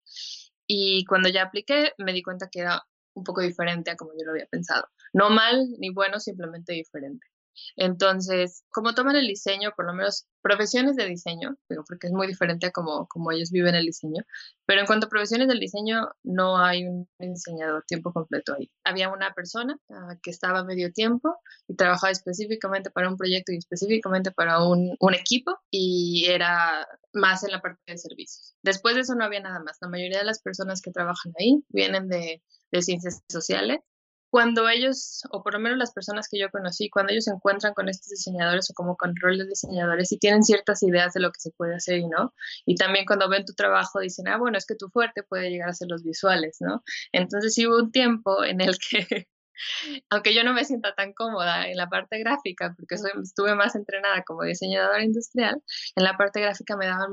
Y 0.67 1.05
cuando 1.07 1.29
ya 1.29 1.45
apliqué, 1.45 1.93
me 1.99 2.13
di 2.13 2.23
cuenta 2.23 2.49
que 2.51 2.61
era 2.61 2.85
un 3.15 3.25
poco 3.25 3.41
diferente 3.41 3.91
a 3.91 3.97
como 3.97 4.13
yo 4.13 4.25
lo 4.25 4.33
había 4.33 4.47
pensado. 4.47 4.87
No 5.13 5.31
mal 5.31 5.69
ni 5.79 5.91
bueno, 5.91 6.21
simplemente 6.21 6.73
diferente. 6.73 7.27
Entonces, 7.77 8.65
como 8.71 8.95
toman 8.95 9.17
el 9.17 9.27
diseño, 9.27 9.73
por 9.77 9.87
lo 9.87 9.95
menos 9.95 10.27
profesiones 10.43 10.97
de 10.97 11.07
diseño, 11.07 11.57
porque 11.89 12.07
es 12.07 12.13
muy 12.13 12.27
diferente 12.27 12.67
a 12.67 12.71
como, 12.71 13.07
como 13.09 13.33
ellos 13.33 13.51
viven 13.51 13.75
el 13.75 13.87
diseño, 13.87 14.25
pero 14.67 14.81
en 14.81 14.87
cuanto 14.87 15.07
a 15.07 15.11
profesiones 15.11 15.49
del 15.49 15.61
diseño, 15.61 16.09
no 16.23 16.59
hay 16.59 16.87
un 16.87 17.09
diseñador 17.19 17.85
tiempo 17.87 18.13
completo 18.13 18.55
ahí. 18.55 18.71
Había 18.85 19.11
una 19.11 19.33
persona 19.35 19.77
uh, 19.89 20.19
que 20.23 20.31
estaba 20.31 20.65
medio 20.65 20.93
tiempo 20.93 21.37
y 21.69 21.77
trabajaba 21.77 22.11
específicamente 22.11 22.91
para 22.91 23.09
un 23.09 23.17
proyecto 23.17 23.53
y 23.53 23.59
específicamente 23.59 24.31
para 24.31 24.65
un, 24.65 24.97
un 24.99 25.15
equipo 25.15 25.59
y 25.71 26.27
era 26.29 26.87
más 27.13 27.45
en 27.45 27.53
la 27.53 27.61
parte 27.61 27.81
de 27.87 27.99
servicios. 27.99 28.55
Después 28.63 28.95
de 28.95 29.03
eso 29.03 29.15
no 29.15 29.25
había 29.25 29.41
nada 29.41 29.61
más. 29.61 29.79
La 29.81 29.89
mayoría 29.89 30.19
de 30.19 30.25
las 30.25 30.41
personas 30.43 30.81
que 30.81 30.91
trabajan 30.91 31.33
ahí 31.39 31.63
vienen 31.69 32.09
de, 32.09 32.43
de 32.71 32.83
ciencias 32.83 33.23
sociales 33.29 33.81
cuando 34.31 34.69
ellos, 34.69 35.23
o 35.31 35.43
por 35.43 35.55
lo 35.55 35.61
menos 35.61 35.77
las 35.79 35.93
personas 35.93 36.29
que 36.31 36.39
yo 36.39 36.51
conocí, 36.51 36.89
cuando 36.89 37.13
ellos 37.13 37.25
se 37.25 37.33
encuentran 37.33 37.75
con 37.75 37.89
estos 37.89 38.09
diseñadores 38.09 38.71
o 38.71 38.75
como 38.75 38.97
con 38.97 39.15
roles 39.17 39.41
de 39.41 39.49
diseñadores 39.49 40.13
y 40.13 40.19
tienen 40.19 40.45
ciertas 40.45 40.83
ideas 40.85 41.13
de 41.15 41.21
lo 41.21 41.33
que 41.33 41.41
se 41.41 41.51
puede 41.51 41.75
hacer 41.75 41.99
y 41.99 42.07
no, 42.07 42.33
y 42.65 42.77
también 42.77 43.07
cuando 43.07 43.29
ven 43.29 43.45
tu 43.45 43.55
trabajo 43.55 44.01
dicen, 44.01 44.29
ah, 44.29 44.39
bueno, 44.39 44.57
es 44.57 44.67
que 44.67 44.77
tu 44.77 44.89
fuerte 44.89 45.25
puede 45.25 45.51
llegar 45.51 45.69
a 45.71 45.75
ser 45.75 45.89
los 45.91 46.05
visuales, 46.05 46.59
¿no? 46.61 46.83
Entonces 47.13 47.57
hubo 47.67 47.79
un 47.79 47.91
tiempo 47.93 48.45
en 48.45 48.61
el 48.61 48.77
que, 48.79 49.27
aunque 50.11 50.35
yo 50.35 50.45
no 50.45 50.53
me 50.55 50.65
sienta 50.65 50.95
tan 50.95 51.13
cómoda 51.13 51.69
en 51.69 51.77
la 51.77 51.89
parte 51.89 52.19
gráfica, 52.21 52.75
porque 52.77 52.95
estuve 52.95 53.55
más 53.57 53.75
entrenada 53.75 54.23
como 54.23 54.45
diseñadora 54.45 55.03
industrial, 55.05 55.61
en 55.97 56.05
la 56.05 56.17
parte 56.17 56.41
gráfica 56.41 56.77
me 56.77 56.87
daban 56.87 57.11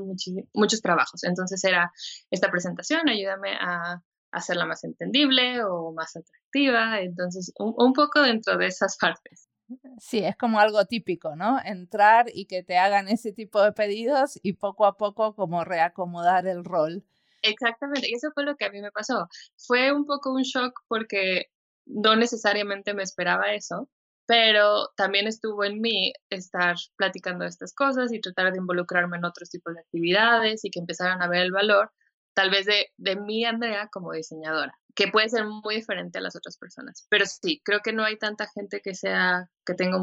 muchos 0.54 0.80
trabajos. 0.82 1.24
Entonces 1.24 1.62
era 1.64 1.92
esta 2.30 2.50
presentación, 2.50 3.08
ayúdame 3.08 3.54
a 3.60 4.02
hacerla 4.32 4.66
más 4.66 4.84
entendible 4.84 5.62
o 5.64 5.92
más 5.92 6.16
atractiva. 6.16 7.00
Entonces, 7.00 7.52
un, 7.58 7.92
poco 7.92 8.22
dentro 8.22 8.56
de 8.56 8.66
esas 8.66 8.96
partes. 8.98 9.48
Sí, 9.98 10.20
es 10.20 10.36
como 10.36 10.60
algo 10.60 10.84
típico, 10.86 11.36
¿no? 11.36 11.58
Entrar 11.64 12.26
y 12.32 12.46
que 12.46 12.62
te 12.62 12.78
hagan 12.78 13.08
ese 13.08 13.32
tipo 13.32 13.62
de 13.62 13.72
pedidos 13.72 14.38
y 14.42 14.54
poco 14.54 14.86
a 14.86 14.96
poco 14.96 15.34
como 15.34 15.64
reacomodar 15.64 16.46
el 16.46 16.64
rol. 16.64 17.04
Exactamente, 17.42 18.08
y 18.08 18.14
eso 18.14 18.30
fue 18.34 18.44
lo 18.44 18.56
que 18.56 18.64
a 18.64 18.70
mí 18.70 18.80
me 18.80 18.90
pasó. 18.90 19.28
Fue 19.56 19.92
un 19.92 20.06
poco 20.06 20.32
un 20.32 20.42
shock 20.42 20.80
porque 20.88 21.46
no 21.86 22.16
necesariamente 22.16 22.94
me 22.94 23.02
esperaba 23.02 23.52
eso, 23.52 23.88
pero 24.26 24.88
también 24.96 25.26
estuvo 25.26 25.64
en 25.64 25.80
mí 25.80 26.12
estar 26.30 26.76
platicando 26.96 27.44
estas 27.44 27.72
cosas 27.74 28.12
y 28.12 28.20
tratar 28.20 28.52
de 28.52 28.58
involucrarme 28.58 29.16
en 29.16 29.24
otros 29.24 29.50
tipos 29.50 29.74
de 29.74 29.80
actividades 29.80 30.64
y 30.64 30.70
que 30.70 30.80
empezaran 30.80 31.22
a 31.22 31.28
ver 31.28 31.42
el 31.42 31.52
valor 31.52 31.92
tal 32.34 32.50
vez 32.50 32.66
de, 32.66 32.88
de 32.96 33.16
mí, 33.16 33.44
Andrea, 33.44 33.88
como 33.92 34.12
diseñadora, 34.12 34.72
que 34.94 35.08
puede 35.08 35.28
ser 35.28 35.44
muy 35.46 35.76
diferente 35.76 36.18
a 36.18 36.20
las 36.20 36.36
otras 36.36 36.56
personas. 36.56 37.06
Pero 37.08 37.24
sí, 37.26 37.60
creo 37.64 37.80
que 37.80 37.92
no 37.92 38.04
hay 38.04 38.18
tanta 38.18 38.48
gente 38.48 38.80
que 38.80 38.94
sea, 38.94 39.48
que 39.64 39.74
tenga 39.74 40.02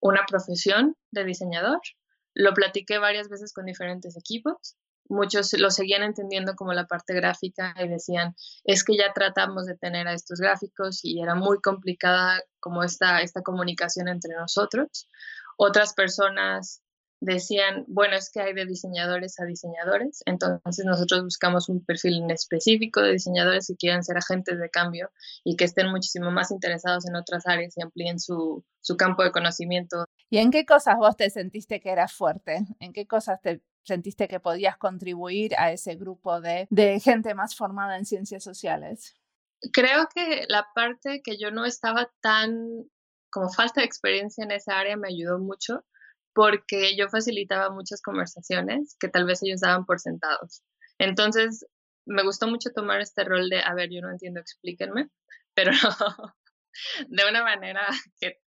una 0.00 0.26
profesión 0.26 0.96
de 1.10 1.24
diseñador. 1.24 1.80
Lo 2.34 2.54
platiqué 2.54 2.98
varias 2.98 3.28
veces 3.28 3.52
con 3.52 3.66
diferentes 3.66 4.16
equipos. 4.16 4.76
Muchos 5.08 5.52
lo 5.54 5.70
seguían 5.70 6.02
entendiendo 6.02 6.54
como 6.54 6.72
la 6.72 6.86
parte 6.86 7.14
gráfica 7.14 7.74
y 7.78 7.88
decían, 7.88 8.34
es 8.64 8.84
que 8.84 8.96
ya 8.96 9.12
tratamos 9.12 9.66
de 9.66 9.76
tener 9.76 10.06
a 10.08 10.14
estos 10.14 10.38
gráficos 10.38 11.00
y 11.02 11.20
era 11.20 11.34
muy 11.34 11.60
complicada 11.60 12.42
como 12.60 12.82
esta, 12.82 13.20
esta 13.20 13.42
comunicación 13.42 14.08
entre 14.08 14.34
nosotros. 14.34 15.08
Otras 15.56 15.94
personas 15.94 16.81
decían, 17.22 17.84
bueno, 17.86 18.16
es 18.16 18.30
que 18.30 18.40
hay 18.40 18.52
de 18.52 18.66
diseñadores 18.66 19.38
a 19.38 19.44
diseñadores, 19.44 20.22
entonces 20.26 20.84
nosotros 20.84 21.22
buscamos 21.22 21.68
un 21.68 21.84
perfil 21.84 22.20
en 22.24 22.32
específico 22.32 23.00
de 23.00 23.12
diseñadores 23.12 23.68
que 23.68 23.76
quieran 23.76 24.02
ser 24.02 24.16
agentes 24.16 24.58
de 24.58 24.68
cambio 24.68 25.10
y 25.44 25.56
que 25.56 25.64
estén 25.64 25.88
muchísimo 25.88 26.32
más 26.32 26.50
interesados 26.50 27.06
en 27.06 27.14
otras 27.14 27.46
áreas 27.46 27.74
y 27.76 27.82
amplíen 27.82 28.18
su, 28.18 28.64
su 28.80 28.96
campo 28.96 29.22
de 29.22 29.30
conocimiento. 29.30 30.04
¿Y 30.30 30.38
en 30.38 30.50
qué 30.50 30.66
cosas 30.66 30.96
vos 30.96 31.16
te 31.16 31.30
sentiste 31.30 31.80
que 31.80 31.90
eras 31.90 32.12
fuerte? 32.12 32.66
¿En 32.80 32.92
qué 32.92 33.06
cosas 33.06 33.40
te 33.40 33.62
sentiste 33.84 34.26
que 34.26 34.40
podías 34.40 34.76
contribuir 34.76 35.54
a 35.58 35.70
ese 35.70 35.94
grupo 35.94 36.40
de, 36.40 36.66
de 36.70 36.98
gente 36.98 37.34
más 37.34 37.54
formada 37.54 37.98
en 37.98 38.04
ciencias 38.04 38.42
sociales? 38.42 39.14
Creo 39.72 40.08
que 40.12 40.44
la 40.48 40.66
parte 40.74 41.22
que 41.22 41.38
yo 41.38 41.52
no 41.52 41.64
estaba 41.64 42.10
tan 42.20 42.90
como 43.30 43.48
falta 43.48 43.80
de 43.80 43.86
experiencia 43.86 44.44
en 44.44 44.50
esa 44.50 44.78
área 44.78 44.96
me 44.96 45.08
ayudó 45.08 45.38
mucho 45.38 45.84
porque 46.34 46.96
yo 46.96 47.08
facilitaba 47.08 47.70
muchas 47.70 48.02
conversaciones 48.02 48.96
que 48.98 49.08
tal 49.08 49.24
vez 49.26 49.42
ellos 49.42 49.60
daban 49.60 49.84
por 49.84 50.00
sentados. 50.00 50.62
Entonces, 50.98 51.66
me 52.06 52.22
gustó 52.22 52.48
mucho 52.48 52.70
tomar 52.70 53.00
este 53.00 53.24
rol 53.24 53.48
de, 53.48 53.60
a 53.60 53.74
ver, 53.74 53.90
yo 53.90 54.00
no 54.00 54.10
entiendo, 54.10 54.40
explíquenme, 54.40 55.08
pero 55.54 55.72
de 57.08 57.28
una 57.28 57.42
manera 57.42 57.86
que, 58.20 58.40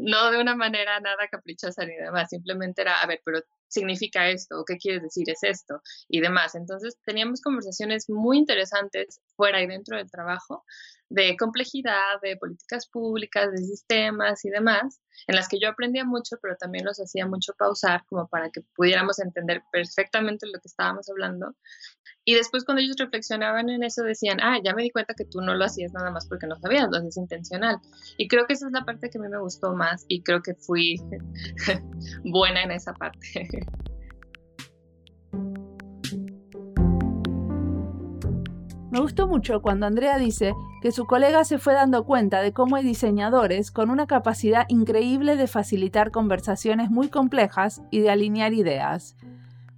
no 0.00 0.30
de 0.30 0.40
una 0.40 0.54
manera 0.54 1.00
nada 1.00 1.28
caprichosa 1.30 1.84
ni 1.84 1.94
demás, 1.94 2.28
simplemente 2.30 2.82
era, 2.82 3.00
a 3.00 3.06
ver, 3.06 3.20
pero 3.24 3.40
significa 3.68 4.28
esto, 4.28 4.60
o 4.60 4.64
qué 4.64 4.76
quieres 4.76 5.02
decir 5.02 5.28
es 5.30 5.42
esto, 5.42 5.82
y 6.08 6.20
demás. 6.20 6.54
Entonces, 6.54 6.96
teníamos 7.04 7.40
conversaciones 7.40 8.08
muy 8.08 8.38
interesantes 8.38 9.20
fuera 9.36 9.62
y 9.62 9.66
dentro 9.66 9.96
del 9.96 10.10
trabajo, 10.10 10.64
de 11.10 11.36
complejidad, 11.36 12.20
de 12.22 12.36
políticas 12.36 12.86
públicas, 12.88 13.50
de 13.50 13.58
sistemas 13.58 14.44
y 14.44 14.50
demás, 14.50 15.00
en 15.26 15.36
las 15.36 15.48
que 15.48 15.58
yo 15.58 15.68
aprendía 15.68 16.04
mucho, 16.04 16.36
pero 16.42 16.56
también 16.56 16.84
los 16.84 16.98
hacía 16.98 17.26
mucho 17.26 17.54
pausar 17.58 18.04
como 18.06 18.28
para 18.28 18.50
que 18.50 18.60
pudiéramos 18.74 19.18
entender 19.18 19.62
perfectamente 19.72 20.46
lo 20.46 20.60
que 20.60 20.68
estábamos 20.68 21.08
hablando. 21.08 21.54
Y 22.28 22.34
después 22.34 22.62
cuando 22.66 22.82
ellos 22.82 22.96
reflexionaban 22.98 23.70
en 23.70 23.82
eso 23.82 24.02
decían, 24.02 24.36
ah, 24.42 24.58
ya 24.62 24.74
me 24.74 24.82
di 24.82 24.90
cuenta 24.90 25.14
que 25.14 25.24
tú 25.24 25.40
no 25.40 25.54
lo 25.54 25.64
hacías 25.64 25.94
nada 25.94 26.10
más 26.10 26.26
porque 26.28 26.46
no 26.46 26.56
sabías, 26.56 26.86
lo 26.90 26.98
hacías 26.98 27.16
intencional. 27.16 27.78
Y 28.18 28.28
creo 28.28 28.46
que 28.46 28.52
esa 28.52 28.66
es 28.66 28.72
la 28.72 28.84
parte 28.84 29.08
que 29.08 29.16
a 29.16 29.22
mí 29.22 29.28
me 29.30 29.40
gustó 29.40 29.74
más 29.74 30.04
y 30.08 30.20
creo 30.20 30.42
que 30.42 30.52
fui 30.52 30.96
buena 32.24 32.64
en 32.64 32.72
esa 32.72 32.92
parte. 32.92 33.48
Me 38.90 39.00
gustó 39.00 39.28
mucho 39.28 39.60
cuando 39.60 39.86
Andrea 39.86 40.18
dice 40.18 40.54
que 40.82 40.92
su 40.92 41.06
colega 41.06 41.44
se 41.44 41.58
fue 41.58 41.74
dando 41.74 42.04
cuenta 42.04 42.40
de 42.40 42.52
cómo 42.52 42.76
hay 42.76 42.84
diseñadores 42.84 43.70
con 43.70 43.90
una 43.90 44.06
capacidad 44.06 44.64
increíble 44.68 45.36
de 45.36 45.46
facilitar 45.46 46.10
conversaciones 46.10 46.90
muy 46.90 47.08
complejas 47.08 47.82
y 47.90 48.00
de 48.00 48.10
alinear 48.10 48.54
ideas. 48.54 49.14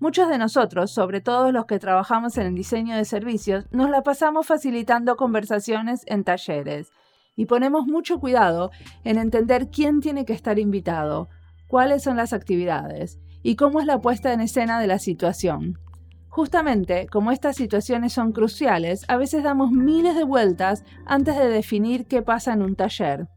Muchos 0.00 0.30
de 0.30 0.38
nosotros, 0.38 0.90
sobre 0.92 1.21
todo 1.21 1.52
los 1.52 1.66
que 1.66 1.78
trabajamos 1.78 2.38
en 2.38 2.47
el 2.47 2.54
diseño 2.54 2.97
de 2.97 3.04
servicios, 3.04 3.66
nos 3.71 3.90
la 3.90 4.02
pasamos 4.02 4.47
facilitando 4.47 5.16
conversaciones 5.16 6.04
en 6.07 6.25
talleres 6.25 6.90
y 7.37 7.45
ponemos 7.45 7.87
mucho 7.87 8.19
cuidado 8.19 8.71
en 9.04 9.19
entender 9.19 9.69
quién 9.69 10.00
tiene 10.00 10.25
que 10.25 10.33
estar 10.33 10.59
invitado, 10.59 11.28
cuáles 11.69 12.02
son 12.02 12.16
las 12.16 12.33
actividades 12.33 13.21
y 13.42 13.57
cómo 13.57 13.78
es 13.78 13.87
la 13.87 14.00
puesta 14.00 14.33
en 14.33 14.40
escena 14.40 14.80
de 14.80 14.87
la 14.87 14.99
situación. 14.99 15.78
Justamente, 16.30 17.07
como 17.07 17.30
estas 17.30 17.57
situaciones 17.57 18.14
son 18.14 18.33
cruciales, 18.33 19.04
a 19.07 19.19
veces 19.19 19.42
damos 19.42 19.71
miles 19.71 20.16
de 20.16 20.25
vueltas 20.25 20.83
antes 21.04 21.37
de 21.37 21.49
definir 21.49 22.07
qué 22.07 22.23
pasa 22.23 22.54
en 22.54 22.62
un 22.62 22.75
taller. 22.75 23.28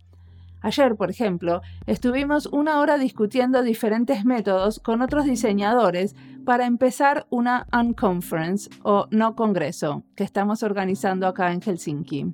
Ayer, 0.64 0.96
por 0.96 1.10
ejemplo, 1.10 1.62
estuvimos 1.88 2.46
una 2.46 2.80
hora 2.80 2.98
discutiendo 2.98 3.64
diferentes 3.64 4.24
métodos 4.24 4.80
con 4.80 5.02
otros 5.02 5.26
diseñadores 5.26 6.16
para 6.46 6.66
empezar 6.66 7.26
una 7.30 7.68
unconference 7.72 8.70
o 8.84 9.08
no 9.12 9.36
congreso 9.36 10.04
que 10.16 10.24
estamos 10.24 10.64
organizando 10.64 11.28
acá 11.28 11.52
en 11.52 11.62
Helsinki. 11.62 12.34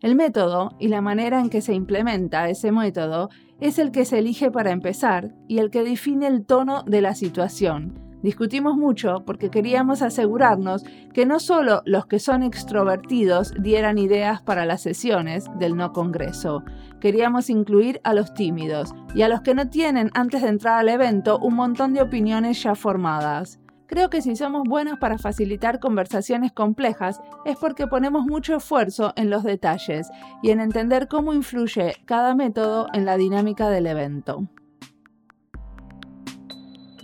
El 0.00 0.16
método 0.16 0.76
y 0.78 0.88
la 0.88 1.00
manera 1.00 1.40
en 1.40 1.48
que 1.48 1.62
se 1.62 1.72
implementa 1.72 2.48
ese 2.48 2.72
método 2.72 3.30
es 3.60 3.78
el 3.78 3.90
que 3.90 4.04
se 4.04 4.18
elige 4.18 4.50
para 4.50 4.70
empezar 4.70 5.34
y 5.48 5.58
el 5.58 5.70
que 5.70 5.82
define 5.82 6.26
el 6.26 6.44
tono 6.44 6.82
de 6.82 7.00
la 7.00 7.14
situación, 7.14 8.03
Discutimos 8.24 8.78
mucho 8.78 9.22
porque 9.26 9.50
queríamos 9.50 10.00
asegurarnos 10.00 10.82
que 11.12 11.26
no 11.26 11.40
solo 11.40 11.82
los 11.84 12.06
que 12.06 12.18
son 12.18 12.42
extrovertidos 12.42 13.52
dieran 13.60 13.98
ideas 13.98 14.40
para 14.40 14.64
las 14.64 14.80
sesiones 14.80 15.44
del 15.58 15.76
no 15.76 15.92
congreso, 15.92 16.64
queríamos 17.02 17.50
incluir 17.50 18.00
a 18.02 18.14
los 18.14 18.32
tímidos 18.32 18.94
y 19.14 19.20
a 19.20 19.28
los 19.28 19.42
que 19.42 19.54
no 19.54 19.68
tienen 19.68 20.10
antes 20.14 20.40
de 20.40 20.48
entrar 20.48 20.78
al 20.78 20.88
evento 20.88 21.38
un 21.38 21.54
montón 21.54 21.92
de 21.92 22.00
opiniones 22.00 22.62
ya 22.62 22.74
formadas. 22.74 23.60
Creo 23.88 24.08
que 24.08 24.22
si 24.22 24.36
somos 24.36 24.62
buenos 24.66 24.98
para 24.98 25.18
facilitar 25.18 25.78
conversaciones 25.78 26.50
complejas 26.50 27.20
es 27.44 27.58
porque 27.58 27.86
ponemos 27.86 28.24
mucho 28.24 28.56
esfuerzo 28.56 29.12
en 29.16 29.28
los 29.28 29.44
detalles 29.44 30.08
y 30.42 30.48
en 30.48 30.60
entender 30.60 31.08
cómo 31.08 31.34
influye 31.34 31.92
cada 32.06 32.34
método 32.34 32.86
en 32.94 33.04
la 33.04 33.18
dinámica 33.18 33.68
del 33.68 33.86
evento. 33.86 34.48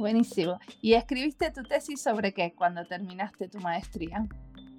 Buenísimo. 0.01 0.59
¿Y 0.81 0.95
escribiste 0.95 1.51
tu 1.51 1.63
tesis 1.63 2.01
sobre 2.01 2.33
qué 2.33 2.55
cuando 2.57 2.87
terminaste 2.87 3.49
tu 3.49 3.59
maestría? 3.59 4.27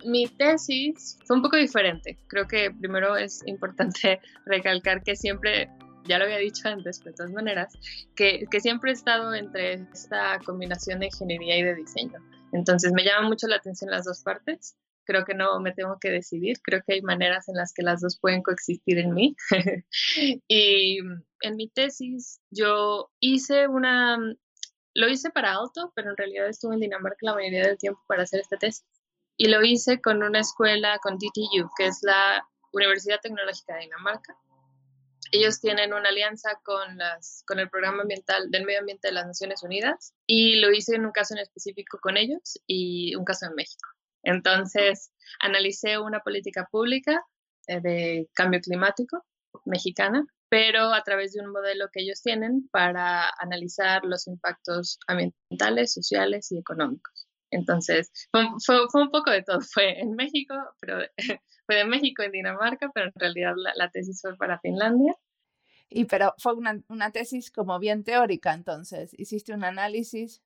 Mi 0.04 0.28
tesis 0.28 1.20
fue 1.26 1.36
un 1.36 1.44
poco 1.44 1.58
diferente. 1.58 2.18
Creo 2.26 2.48
que 2.48 2.72
primero 2.72 3.16
es 3.16 3.44
importante 3.46 4.20
recalcar 4.48 5.04
que 5.04 5.16
siempre 5.16 5.70
ya 6.06 6.18
lo 6.18 6.24
había 6.24 6.40
dicho 6.40 6.68
antes, 6.68 7.04
de 7.04 7.14
todas 7.14 7.32
maneras, 7.32 7.72
que, 8.16 8.48
que, 8.50 8.60
siempre 8.60 8.90
he 8.90 8.94
estado 8.96 9.36
entre 9.36 9.74
esta 9.94 10.40
combinación 10.44 11.00
de 11.00 11.06
ingeniería 11.06 11.56
y 11.60 11.64
de 11.66 11.76
diseño. 11.76 12.18
Entonces 12.52 12.92
me 12.92 13.04
llama 13.04 13.28
mucho 13.28 13.46
la 13.46 13.58
atención 13.58 13.92
las 13.92 14.06
dos 14.06 14.24
partes. 14.24 14.76
Creo 15.06 15.24
que 15.24 15.36
no 15.36 15.60
me 15.60 15.72
tengo 15.72 16.00
que 16.02 16.10
decidir. 16.10 16.58
Creo 16.64 16.82
que 16.84 16.94
hay 16.94 17.02
maneras 17.04 17.48
en 17.48 17.58
las 17.58 17.74
que 17.74 17.84
las 17.84 18.02
dos 18.02 18.18
pueden 18.20 18.42
coexistir 18.42 18.98
en 18.98 19.14
mí. 19.14 19.36
y 20.48 20.98
en 21.42 21.56
mi 21.56 21.70
tesis 21.70 22.42
yo 22.50 23.12
hice 23.20 23.68
una, 23.68 24.18
lo 24.94 25.08
hice 25.10 25.30
para 25.30 25.54
Alto, 25.54 25.92
pero 25.96 26.12
en 26.12 26.18
realidad 26.18 26.48
estuve 26.48 26.76
en 26.76 26.82
Dinamarca 26.82 27.18
la 27.22 27.36
mayoría 27.36 27.68
del 27.68 27.78
tiempo 27.78 28.02
para 28.08 28.24
hacer 28.24 28.42
esta 28.42 28.58
tesis. 28.58 28.86
Y 29.38 29.48
lo 29.48 29.64
hice 29.64 30.02
con 30.02 30.24
una 30.24 30.40
escuela, 30.40 31.00
con 31.00 31.18
DTU, 31.18 31.70
que 31.78 31.88
es 31.88 32.00
la 32.04 32.48
Universidad 32.72 33.20
Tecnológica 33.22 33.76
de 33.76 33.82
Dinamarca 33.82 34.38
ellos 35.32 35.60
tienen 35.62 35.94
una 35.94 36.10
alianza 36.10 36.60
con, 36.64 36.98
con 37.46 37.60
el 37.60 37.70
Programa 37.70 38.02
Ambiental 38.02 38.52
del 38.52 38.66
Medio 38.66 38.80
Ambiente 38.80 39.08
de 39.08 39.14
las 39.14 39.26
Naciones 39.26 39.64
Unidas 39.64 40.14
y 40.28 40.60
lo 40.60 40.72
hice 40.72 40.96
en 40.96 41.06
un 41.06 41.12
caso 41.12 41.34
en 41.34 41.40
específico 41.40 42.00
con 42.02 42.18
ellos 42.18 42.60
y 42.68 43.16
un 43.16 43.24
caso 43.24 43.46
en 43.46 43.56
México. 43.56 43.88
Entonces, 44.24 45.12
analicé 45.40 45.98
una 45.98 46.20
política 46.20 46.68
pública 46.70 47.26
eh, 47.68 47.80
de 47.80 48.30
cambio 48.34 48.60
climático 48.60 49.26
mexicana, 49.66 50.26
pero 50.52 50.94
a 50.94 51.02
través 51.02 51.32
de 51.32 51.40
un 51.40 51.50
modelo 51.50 51.88
que 51.94 52.02
ellos 52.02 52.22
tienen 52.22 52.68
para 52.74 53.30
analizar 53.40 54.04
los 54.04 54.28
impactos 54.28 55.00
ambientales, 55.08 55.94
sociales 55.94 56.52
y 56.52 56.58
económicos. 56.58 57.30
Entonces, 57.52 58.12
fue, 58.32 58.44
fue, 58.92 59.02
un 59.02 59.12
poco 59.12 59.32
de 59.32 59.44
todo. 59.44 59.60
Fue 59.74 59.98
en 60.02 60.12
México, 60.12 60.54
pero 60.82 61.00
fue 61.66 61.76
de 61.76 61.86
México 61.86 62.22
en 62.24 62.34
Dinamarca, 62.34 62.92
pero 62.94 63.08
en 63.08 63.14
realidad 63.16 63.54
la, 63.76 63.90
tesis 63.92 64.20
fue 64.22 64.36
para 64.36 64.60
Finlandia. 64.60 65.16
Y 65.90 66.04
pero 66.04 66.34
fue 66.38 66.54
una, 66.54 66.82
una, 66.90 67.12
tesis 67.12 67.50
como 67.50 67.80
bien 67.80 68.04
teórica, 68.04 68.54
entonces, 68.54 69.18
hiciste 69.18 69.54
un 69.54 69.64
análisis. 69.64 70.42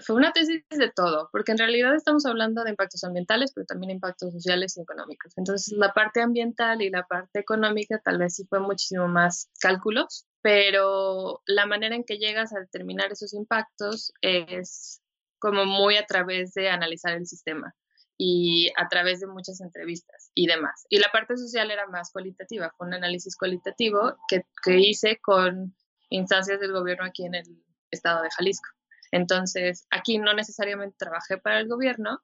Fue 0.00 0.16
una 0.16 0.32
tesis 0.32 0.62
de 0.70 0.90
todo, 0.94 1.28
porque 1.32 1.52
en 1.52 1.58
realidad 1.58 1.94
estamos 1.94 2.26
hablando 2.26 2.64
de 2.64 2.70
impactos 2.70 3.04
ambientales, 3.04 3.52
pero 3.54 3.66
también 3.66 3.90
impactos 3.90 4.32
sociales 4.32 4.76
y 4.76 4.82
económicos. 4.82 5.32
Entonces, 5.36 5.76
la 5.76 5.92
parte 5.92 6.20
ambiental 6.22 6.82
y 6.82 6.90
la 6.90 7.06
parte 7.06 7.40
económica 7.40 8.00
tal 8.04 8.18
vez 8.18 8.34
sí 8.34 8.44
fue 8.48 8.60
muchísimo 8.60 9.08
más 9.08 9.50
cálculos, 9.60 10.26
pero 10.42 11.42
la 11.46 11.66
manera 11.66 11.94
en 11.94 12.04
que 12.04 12.18
llegas 12.18 12.54
a 12.54 12.60
determinar 12.60 13.12
esos 13.12 13.34
impactos 13.34 14.12
es 14.20 15.02
como 15.38 15.64
muy 15.64 15.96
a 15.96 16.06
través 16.06 16.52
de 16.54 16.68
analizar 16.68 17.12
el 17.14 17.26
sistema 17.26 17.74
y 18.16 18.70
a 18.76 18.88
través 18.88 19.20
de 19.20 19.28
muchas 19.28 19.60
entrevistas 19.60 20.30
y 20.34 20.46
demás. 20.46 20.84
Y 20.88 20.98
la 20.98 21.10
parte 21.12 21.36
social 21.36 21.70
era 21.70 21.86
más 21.86 22.10
cualitativa, 22.10 22.72
fue 22.76 22.88
un 22.88 22.94
análisis 22.94 23.36
cualitativo 23.36 24.16
que, 24.28 24.42
que 24.62 24.78
hice 24.78 25.18
con 25.22 25.76
instancias 26.10 26.58
del 26.60 26.72
gobierno 26.72 27.04
aquí 27.04 27.24
en 27.24 27.36
el 27.36 27.44
estado 27.90 28.22
de 28.22 28.30
Jalisco. 28.30 28.68
Entonces, 29.10 29.86
aquí 29.90 30.18
no 30.18 30.34
necesariamente 30.34 30.96
trabajé 30.98 31.38
para 31.38 31.60
el 31.60 31.68
gobierno 31.68 32.20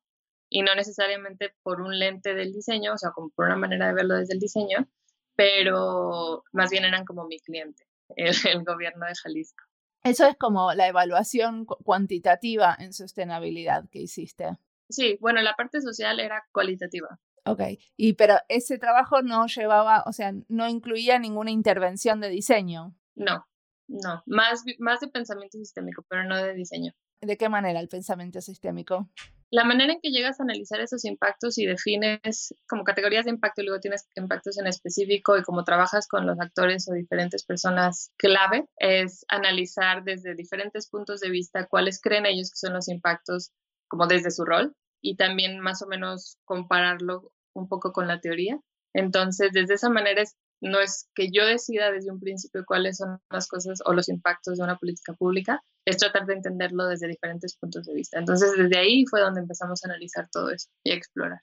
y 0.49 0.63
no 0.63 0.75
necesariamente 0.75 1.55
por 1.63 1.81
un 1.81 1.99
lente 1.99 2.35
del 2.35 2.53
diseño, 2.53 2.95
o 2.95 2.99
sea, 2.99 3.11
como 3.11 3.31
por 3.31 3.47
una 3.47 3.57
manera 3.57 3.89
de 3.89 3.95
verlo 3.95 4.15
desde 4.15 4.35
el 4.35 4.41
diseño, 4.41 4.89
pero 5.37 6.45
más 6.53 6.71
bien 6.71 6.85
eran 6.85 7.05
como 7.05 7.27
mi 7.27 7.39
cliente, 7.41 7.85
el, 8.17 8.35
el 8.51 8.65
gobierno 8.65 9.07
de 9.07 9.15
Jalisco. 9.15 9.65
Eso 10.05 10.27
es 10.27 10.37
como 10.37 10.75
la 10.75 10.87
evaluación 10.87 11.65
cuantitativa 11.65 12.77
en 12.79 12.93
sostenibilidad 12.93 13.89
que 13.91 14.01
hiciste. 14.01 14.59
Sí, 14.91 15.17
bueno, 15.21 15.41
la 15.41 15.55
parte 15.55 15.81
social 15.81 16.21
era 16.21 16.45
cualitativa. 16.53 17.19
Ok, 17.47 17.61
y 17.97 18.13
pero 18.15 18.37
ese 18.49 18.79
trabajo 18.79 19.23
no 19.23 19.47
llevaba, 19.47 20.03
o 20.07 20.13
sea, 20.13 20.33
no 20.49 20.69
incluía 20.69 21.19
ninguna 21.19 21.51
intervención 21.51 22.21
de 22.21 22.29
diseño. 22.29 22.95
No, 23.15 23.47
no, 23.89 24.23
más, 24.27 24.65
más 24.79 25.01
de 25.01 25.09
pensamiento 25.09 25.59
sistémico, 25.59 26.05
pero 26.09 26.25
no 26.25 26.37
de 26.37 26.55
diseño. 26.55 26.93
¿De 27.21 27.37
qué 27.37 27.49
manera 27.49 27.81
el 27.81 27.89
pensamiento 27.89 28.41
sistémico? 28.41 29.09
La 29.51 29.65
manera 29.65 29.93
en 29.93 30.01
que 30.01 30.11
llegas 30.11 30.41
a 30.41 30.43
analizar 30.43 30.81
esos 30.81 31.05
impactos 31.05 31.59
y 31.59 31.67
defines 31.67 32.55
como 32.69 32.83
categorías 32.83 33.25
de 33.25 33.31
impacto 33.31 33.63
y 33.63 33.67
luego 33.67 33.81
tienes 33.81 34.09
impactos 34.17 34.59
en 34.59 34.67
específico 34.67 35.39
y 35.39 35.43
cómo 35.43 35.63
trabajas 35.65 36.09
con 36.09 36.27
los 36.27 36.41
actores 36.41 36.89
o 36.89 36.93
diferentes 36.93 37.45
personas 37.45 38.11
clave 38.17 38.67
es 38.79 39.25
analizar 39.29 40.03
desde 40.03 40.35
diferentes 40.35 40.89
puntos 40.89 41.21
de 41.21 41.31
vista 41.31 41.67
cuáles 41.67 42.01
creen 42.01 42.27
ellos 42.27 42.51
que 42.51 42.67
son 42.67 42.75
los 42.75 42.89
impactos 42.89 43.53
como 43.87 44.07
desde 44.09 44.33
su 44.33 44.45
rol 44.45 44.75
y 45.01 45.17
también 45.17 45.61
más 45.61 45.83
o 45.83 45.87
menos 45.87 46.39
compararlo 46.45 47.31
un 47.55 47.69
poco 47.69 47.93
con 47.93 48.09
la 48.09 48.21
teoría. 48.21 48.59
Entonces, 48.93 49.51
desde 49.53 49.75
esa 49.75 49.91
manera 49.91 50.23
es, 50.23 50.37
no 50.61 50.81
es 50.81 51.09
que 51.15 51.31
yo 51.31 51.45
decida 51.47 51.91
desde 51.93 52.11
un 52.11 52.21
principio 52.21 52.65
cuáles 52.67 52.99
son 52.99 53.19
las 53.31 53.49
cosas 53.49 53.81
o 53.85 53.93
los 53.93 54.09
impactos 54.09 54.59
de 54.59 54.65
una 54.65 54.77
política 54.77 55.13
pública, 55.15 55.63
es 55.85 55.99
tratar 55.99 56.27
de 56.27 56.35
entenderlo 56.35 56.87
desde 56.87 57.09
diferentes 57.09 57.57
puntos 57.57 57.85
de 57.87 57.95
vista. 57.95 58.19
Entonces, 58.19 58.53
desde 58.57 58.79
ahí 58.79 59.05
fue 59.07 59.21
donde 59.21 59.41
empezamos 59.41 59.85
a 59.85 59.89
analizar 59.89 60.29
todo 60.31 60.51
eso 60.51 60.69
y 60.83 60.93
a 60.93 60.95
explorar. 60.95 61.41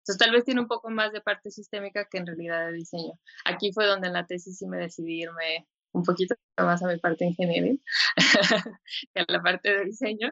Entonces, 0.00 0.18
tal 0.18 0.32
vez 0.32 0.44
tiene 0.44 0.60
un 0.60 0.68
poco 0.68 0.90
más 0.90 1.12
de 1.12 1.20
parte 1.20 1.50
sistémica 1.50 2.06
que 2.10 2.18
en 2.18 2.26
realidad 2.26 2.66
de 2.66 2.72
diseño. 2.72 3.12
Aquí 3.44 3.72
fue 3.72 3.86
donde 3.86 4.08
en 4.08 4.14
la 4.14 4.26
tesis 4.26 4.58
sí 4.58 4.66
me 4.66 4.78
decidí 4.78 5.22
irme 5.22 5.66
un 5.92 6.02
poquito 6.04 6.34
más 6.56 6.82
a 6.82 6.86
mi 6.86 6.98
parte 6.98 7.24
ingeniería 7.24 7.76
que 9.14 9.20
a 9.20 9.24
la 9.28 9.42
parte 9.42 9.70
de 9.70 9.84
diseño. 9.84 10.30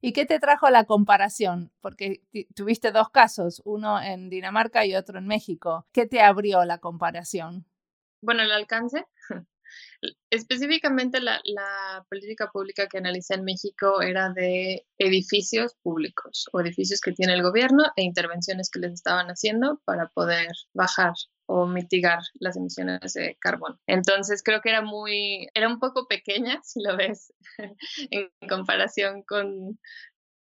¿Y 0.00 0.12
qué 0.12 0.26
te 0.26 0.38
trajo 0.38 0.70
la 0.70 0.84
comparación? 0.84 1.72
Porque 1.80 2.22
tuviste 2.54 2.92
dos 2.92 3.10
casos, 3.10 3.62
uno 3.64 4.00
en 4.00 4.30
Dinamarca 4.30 4.84
y 4.86 4.94
otro 4.94 5.18
en 5.18 5.26
México. 5.26 5.86
¿Qué 5.92 6.06
te 6.06 6.20
abrió 6.20 6.64
la 6.64 6.78
comparación? 6.78 7.66
Bueno, 8.20 8.42
el 8.42 8.52
alcance. 8.52 9.06
Específicamente 10.30 11.20
la, 11.20 11.40
la, 11.44 12.04
política 12.08 12.50
pública 12.50 12.86
que 12.86 12.98
analicé 12.98 13.34
en 13.34 13.44
México 13.44 14.00
era 14.00 14.30
de 14.32 14.86
edificios 14.98 15.74
públicos 15.82 16.48
o 16.52 16.60
edificios 16.60 17.00
que 17.00 17.12
tiene 17.12 17.34
el 17.34 17.42
gobierno 17.42 17.84
e 17.96 18.02
intervenciones 18.02 18.70
que 18.70 18.80
les 18.80 18.92
estaban 18.92 19.26
haciendo 19.28 19.80
para 19.84 20.08
poder 20.08 20.48
bajar 20.72 21.14
o 21.48 21.66
mitigar 21.66 22.20
las 22.40 22.56
emisiones 22.56 23.14
de 23.14 23.36
carbono. 23.40 23.80
Entonces 23.86 24.42
creo 24.42 24.60
que 24.60 24.68
era 24.68 24.82
muy, 24.82 25.48
era 25.54 25.66
un 25.66 25.80
poco 25.80 26.06
pequeña, 26.06 26.60
si 26.62 26.82
lo 26.82 26.96
ves, 26.96 27.32
en 28.10 28.30
comparación 28.48 29.22
con, 29.22 29.80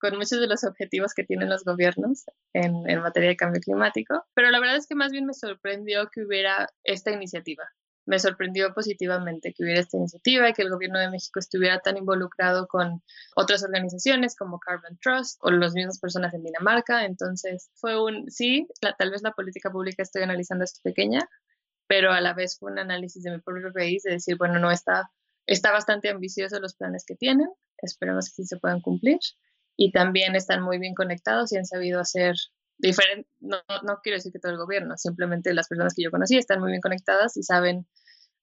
con 0.01 0.17
muchos 0.17 0.41
de 0.41 0.47
los 0.47 0.65
objetivos 0.65 1.13
que 1.13 1.25
tienen 1.25 1.51
los 1.51 1.65
gobiernos 1.65 2.25
en, 2.55 2.89
en 2.89 3.01
materia 3.01 3.31
de 3.31 3.37
cambio 3.37 3.61
climático, 3.61 4.25
pero 4.35 4.51
la 4.51 4.61
verdad 4.61 4.77
es 4.77 4.87
que 4.87 4.95
más 4.95 5.11
bien 5.11 5.27
me 5.27 5.35
sorprendió 5.35 6.09
que 6.09 6.23
hubiera 6.25 6.69
esta 6.85 7.11
iniciativa, 7.11 7.65
me 8.05 8.19
sorprendió 8.19 8.75
positivamente 8.75 9.53
que 9.53 9.63
hubiera 9.63 9.81
esta 9.81 9.97
iniciativa 9.97 10.49
y 10.49 10.53
que 10.53 10.63
el 10.63 10.71
gobierno 10.71 10.99
de 10.99 11.11
México 11.11 11.39
estuviera 11.39 11.79
tan 11.81 11.97
involucrado 11.97 12.67
con 12.67 13.03
otras 13.37 13.63
organizaciones 13.63 14.35
como 14.37 14.59
Carbon 14.59 14.99
Trust 15.01 15.39
o 15.41 15.51
las 15.51 15.75
mismas 15.75 16.01
personas 16.01 16.35
en 16.35 16.43
Dinamarca. 16.43 17.05
Entonces 17.05 17.71
fue 17.75 18.03
un, 18.03 18.31
sí, 18.31 18.67
tal 18.99 19.11
vez 19.11 19.23
la 19.23 19.33
política 19.33 19.71
pública 19.71 20.03
estoy 20.03 20.23
analizando 20.23 20.65
es 20.65 20.81
pequeña, 20.81 21.21
pero 21.87 22.13
a 22.13 22.21
la 22.21 22.35
vez 22.35 22.59
fue 22.59 22.73
un 22.73 22.79
análisis 22.79 23.23
de 23.23 23.31
mi 23.31 23.41
propio 23.41 23.73
país 23.73 24.03
de 24.03 24.13
decir, 24.13 24.37
bueno, 24.37 24.59
no 24.59 24.71
está, 24.71 25.11
está 25.47 25.71
bastante 25.73 26.11
ambicioso 26.11 26.59
los 26.59 26.75
planes 26.75 27.05
que 27.07 27.15
tienen, 27.15 27.49
esperemos 27.79 28.27
que 28.27 28.43
sí 28.43 28.45
se 28.47 28.59
puedan 28.59 28.81
cumplir 28.81 29.19
y 29.77 29.93
también 29.93 30.35
están 30.35 30.63
muy 30.63 30.79
bien 30.79 30.95
conectados 30.95 31.53
y 31.53 31.57
han 31.57 31.67
sabido 31.67 32.01
hacer 32.01 32.35
diferente, 32.83 33.29
no, 33.41 33.59
no 33.85 34.01
quiero 34.03 34.17
decir 34.17 34.33
que 34.33 34.39
todo 34.39 34.53
el 34.53 34.59
gobierno, 34.59 34.97
simplemente 34.97 35.55
las 35.55 35.69
personas 35.69 35.95
que 35.95 36.03
yo 36.03 36.11
conocí 36.11 36.37
están 36.37 36.61
muy 36.61 36.71
bien 36.71 36.83
conectadas 36.83 37.37
y 37.37 37.43
saben 37.43 37.87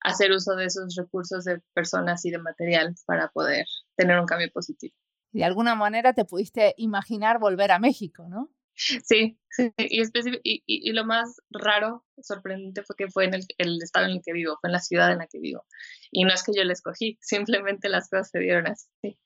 hacer 0.01 0.31
uso 0.31 0.55
de 0.55 0.65
esos 0.65 0.95
recursos 0.95 1.43
de 1.43 1.61
personas 1.73 2.25
y 2.25 2.31
de 2.31 2.39
material 2.39 2.95
para 3.05 3.29
poder 3.29 3.65
tener 3.95 4.19
un 4.19 4.25
cambio 4.25 4.49
positivo. 4.51 4.95
De 5.31 5.43
alguna 5.43 5.75
manera 5.75 6.13
te 6.13 6.25
pudiste 6.25 6.73
imaginar 6.77 7.37
volver 7.37 7.71
a 7.71 7.79
México, 7.79 8.27
¿no? 8.29 8.49
Sí, 8.75 9.37
sí 9.49 9.73
y, 9.77 10.03
y, 10.43 10.63
y, 10.65 10.93
lo 10.93 11.03
más 11.03 11.41
raro, 11.49 12.05
sorprendente, 12.21 12.81
fue 12.83 12.95
que 12.95 13.09
fue 13.09 13.25
en 13.25 13.33
el, 13.33 13.45
el, 13.57 13.77
estado 13.83 14.05
en 14.05 14.13
el 14.13 14.21
que 14.23 14.31
vivo, 14.31 14.57
fue 14.61 14.69
en 14.69 14.71
la 14.71 14.79
ciudad 14.79 15.11
en 15.11 15.17
la 15.17 15.27
que 15.27 15.39
vivo. 15.39 15.65
Y 16.11 16.23
no 16.23 16.33
es 16.33 16.43
que 16.43 16.53
yo 16.55 16.63
la 16.63 16.71
escogí, 16.71 17.17
simplemente 17.21 17.89
las 17.89 18.09
cosas 18.09 18.29
se 18.29 18.39
dieron 18.39 18.67
así. 18.67 19.19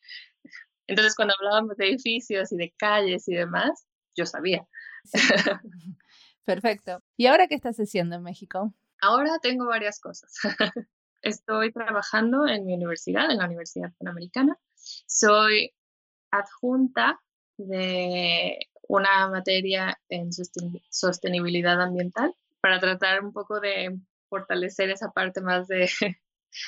Entonces, 0.88 1.16
cuando 1.16 1.36
hablábamos 1.40 1.78
de 1.78 1.88
edificios 1.88 2.52
y 2.52 2.58
de 2.58 2.74
calles 2.78 3.28
y 3.28 3.36
demás, 3.36 3.86
yo 4.16 4.26
sabía. 4.26 4.68
Perfecto. 6.46 7.02
¿Y 7.18 7.28
ahora 7.28 7.48
qué 7.48 7.56
estás 7.56 7.78
haciendo 7.78 8.16
en 8.16 8.24
México? 8.24 8.74
Ahora 9.02 9.40
tengo 9.42 9.66
varias 9.66 10.00
cosas. 10.00 10.34
Estoy 11.22 11.72
trabajando 11.72 12.48
en 12.48 12.66
mi 12.66 12.74
universidad, 12.74 13.32
en 13.32 13.38
la 13.38 13.46
Universidad 13.46 13.94
Panamericana. 13.98 14.58
Soy 15.08 15.74
adjunta 16.32 17.22
de 17.58 18.58
una 18.88 19.30
materia 19.30 19.98
en 20.10 20.32
sostenibilidad 20.90 21.82
ambiental 21.82 22.34
para 22.60 22.80
tratar 22.80 23.24
un 23.24 23.32
poco 23.32 23.60
de 23.60 23.98
fortalecer 24.30 24.90
esa 24.90 25.12
parte 25.12 25.42
más 25.42 25.68
de 25.68 25.90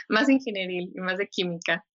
más 0.09 0.29
ingenieril 0.29 0.91
y 0.95 1.01
más 1.01 1.17
de 1.17 1.27
química. 1.27 1.85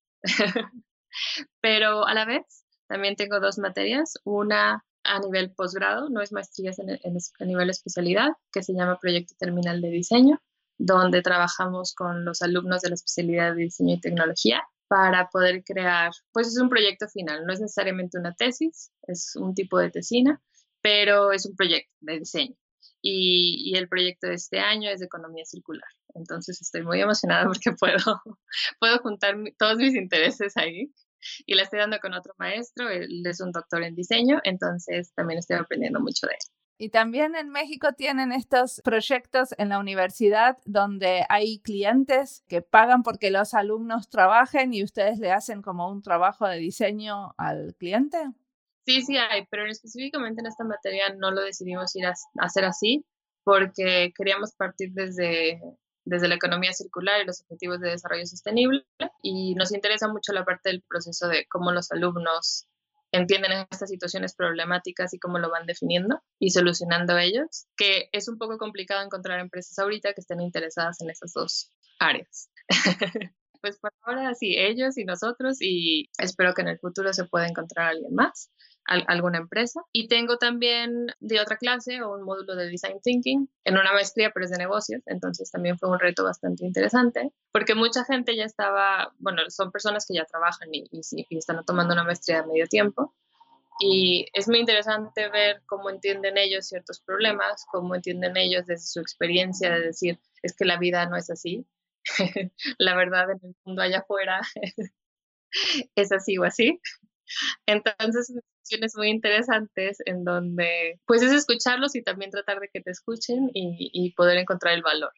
Pero 1.60 2.06
a 2.06 2.14
la 2.14 2.24
vez 2.24 2.64
también 2.88 3.16
tengo 3.16 3.40
dos 3.40 3.58
materias, 3.58 4.14
una 4.24 4.84
a 5.04 5.18
nivel 5.20 5.52
posgrado, 5.52 6.08
no 6.10 6.20
es 6.20 6.32
maestría, 6.32 6.72
en, 6.76 7.16
a 7.40 7.44
nivel 7.44 7.70
especialidad, 7.70 8.28
que 8.52 8.62
se 8.62 8.74
llama 8.74 8.98
Proyecto 9.00 9.34
Terminal 9.38 9.80
de 9.80 9.90
Diseño, 9.90 10.40
donde 10.78 11.22
trabajamos 11.22 11.94
con 11.94 12.24
los 12.24 12.42
alumnos 12.42 12.82
de 12.82 12.88
la 12.90 12.94
especialidad 12.94 13.54
de 13.54 13.62
diseño 13.62 13.94
y 13.94 14.00
tecnología 14.00 14.62
para 14.88 15.28
poder 15.28 15.62
crear, 15.62 16.10
pues 16.32 16.48
es 16.48 16.58
un 16.58 16.68
proyecto 16.68 17.06
final, 17.08 17.46
no 17.46 17.52
es 17.52 17.60
necesariamente 17.60 18.18
una 18.18 18.34
tesis, 18.34 18.90
es 19.06 19.36
un 19.36 19.54
tipo 19.54 19.78
de 19.78 19.90
tesina, 19.90 20.42
pero 20.82 21.32
es 21.32 21.46
un 21.46 21.54
proyecto 21.54 21.92
de 22.00 22.18
diseño. 22.18 22.56
Y, 23.02 23.70
y, 23.70 23.78
el 23.78 23.88
proyecto 23.88 24.26
de 24.26 24.34
este 24.34 24.58
año 24.58 24.90
es 24.90 25.00
de 25.00 25.06
economía 25.06 25.44
circular. 25.46 25.88
Entonces 26.14 26.60
estoy 26.60 26.82
muy 26.82 27.00
emocionada 27.00 27.44
porque 27.46 27.72
puedo, 27.72 28.20
puedo 28.78 28.98
juntar 28.98 29.36
todos 29.58 29.76
mis 29.76 29.94
intereses 29.94 30.56
ahí 30.56 30.92
y 31.46 31.54
la 31.54 31.62
estoy 31.62 31.78
dando 31.78 31.98
con 31.98 32.14
otro 32.14 32.34
maestro, 32.38 32.88
él 32.88 33.22
es 33.24 33.40
un 33.40 33.52
doctor 33.52 33.82
en 33.82 33.94
diseño, 33.94 34.40
entonces 34.44 35.12
también 35.14 35.38
estoy 35.38 35.56
aprendiendo 35.56 36.00
mucho 36.00 36.26
de 36.26 36.34
él. 36.34 36.38
Y 36.78 36.88
también 36.88 37.34
en 37.34 37.50
México 37.50 37.92
tienen 37.92 38.32
estos 38.32 38.80
proyectos 38.82 39.54
en 39.58 39.68
la 39.68 39.78
universidad 39.78 40.56
donde 40.64 41.26
hay 41.28 41.58
clientes 41.60 42.42
que 42.48 42.62
pagan 42.62 43.02
porque 43.02 43.30
los 43.30 43.52
alumnos 43.52 44.08
trabajen 44.08 44.72
y 44.72 44.82
ustedes 44.82 45.18
le 45.18 45.30
hacen 45.30 45.60
como 45.60 45.90
un 45.90 46.00
trabajo 46.00 46.46
de 46.46 46.56
diseño 46.56 47.34
al 47.36 47.74
cliente. 47.74 48.16
Sí, 48.86 49.02
sí 49.02 49.18
hay, 49.18 49.46
pero 49.50 49.66
específicamente 49.66 50.40
en 50.40 50.46
esta 50.46 50.64
materia 50.64 51.14
no 51.14 51.30
lo 51.30 51.42
decidimos 51.42 51.94
ir 51.96 52.06
a 52.06 52.14
hacer 52.38 52.64
así 52.64 53.04
porque 53.44 54.12
queríamos 54.16 54.54
partir 54.54 54.92
desde 54.92 55.60
desde 56.04 56.28
la 56.28 56.34
economía 56.34 56.72
circular 56.72 57.20
y 57.22 57.26
los 57.26 57.40
objetivos 57.42 57.80
de 57.80 57.90
desarrollo 57.90 58.26
sostenible 58.26 58.84
y 59.22 59.54
nos 59.54 59.72
interesa 59.72 60.08
mucho 60.08 60.32
la 60.32 60.44
parte 60.44 60.70
del 60.70 60.82
proceso 60.88 61.28
de 61.28 61.46
cómo 61.48 61.72
los 61.72 61.90
alumnos 61.92 62.66
entienden 63.12 63.66
estas 63.70 63.90
situaciones 63.90 64.34
problemáticas 64.34 65.12
y 65.14 65.18
cómo 65.18 65.38
lo 65.38 65.50
van 65.50 65.66
definiendo 65.66 66.22
y 66.38 66.50
solucionando 66.50 67.18
ellos, 67.18 67.66
que 67.76 68.08
es 68.12 68.28
un 68.28 68.38
poco 68.38 68.58
complicado 68.58 69.04
encontrar 69.04 69.40
empresas 69.40 69.78
ahorita 69.78 70.12
que 70.12 70.20
estén 70.20 70.40
interesadas 70.40 71.00
en 71.00 71.10
esas 71.10 71.32
dos 71.32 71.72
áreas. 71.98 72.50
pues 73.60 73.78
por 73.78 73.92
ahora 74.02 74.34
sí, 74.34 74.56
ellos 74.56 74.96
y 74.96 75.04
nosotros 75.04 75.58
y 75.60 76.08
espero 76.18 76.54
que 76.54 76.62
en 76.62 76.68
el 76.68 76.78
futuro 76.78 77.12
se 77.12 77.24
pueda 77.24 77.48
encontrar 77.48 77.90
alguien 77.90 78.14
más 78.14 78.50
alguna 78.90 79.38
empresa. 79.38 79.80
Y 79.92 80.08
tengo 80.08 80.36
también 80.36 81.06
de 81.20 81.40
otra 81.40 81.56
clase 81.56 82.02
un 82.04 82.22
módulo 82.22 82.56
de 82.56 82.68
Design 82.68 83.00
Thinking 83.02 83.48
en 83.64 83.74
una 83.78 83.92
maestría, 83.92 84.30
pero 84.32 84.44
es 84.44 84.50
de 84.50 84.58
negocios. 84.58 85.02
Entonces 85.06 85.50
también 85.50 85.78
fue 85.78 85.88
un 85.90 85.98
reto 85.98 86.24
bastante 86.24 86.64
interesante 86.64 87.32
porque 87.52 87.74
mucha 87.74 88.04
gente 88.04 88.36
ya 88.36 88.44
estaba, 88.44 89.12
bueno, 89.18 89.42
son 89.48 89.70
personas 89.70 90.06
que 90.06 90.14
ya 90.14 90.24
trabajan 90.24 90.68
y, 90.72 90.88
y, 90.90 91.38
están 91.38 91.64
tomando 91.64 91.94
una 91.94 92.04
maestría 92.04 92.42
de 92.42 92.48
medio 92.48 92.66
tiempo. 92.66 93.14
Y 93.82 94.26
es 94.34 94.46
muy 94.46 94.58
interesante 94.58 95.28
ver 95.30 95.62
cómo 95.66 95.88
entienden 95.88 96.36
ellos 96.36 96.66
ciertos 96.66 97.00
problemas, 97.00 97.64
cómo 97.72 97.94
entienden 97.94 98.36
ellos 98.36 98.66
desde 98.66 98.86
su 98.86 99.00
experiencia 99.00 99.70
de 99.70 99.80
decir, 99.80 100.20
es 100.42 100.54
que 100.54 100.66
la 100.66 100.78
vida 100.78 101.06
no 101.06 101.16
es 101.16 101.30
así, 101.30 101.66
la 102.78 102.94
verdad 102.94 103.30
en 103.30 103.40
el 103.42 103.56
mundo 103.64 103.80
allá 103.80 104.00
afuera 104.00 104.42
es 105.94 106.12
así 106.12 106.38
o 106.38 106.44
así. 106.44 106.80
Entonces, 107.66 108.32
situaciones 108.62 108.94
muy 108.96 109.08
interesantes 109.08 109.98
en 110.04 110.24
donde, 110.24 111.00
pues, 111.06 111.22
es 111.22 111.32
escucharlos 111.32 111.94
y 111.94 112.02
también 112.02 112.30
tratar 112.30 112.60
de 112.60 112.68
que 112.72 112.80
te 112.80 112.90
escuchen 112.90 113.50
y, 113.54 114.12
poder 114.16 114.38
encontrar 114.38 114.74
el 114.74 114.82
valor. 114.82 115.12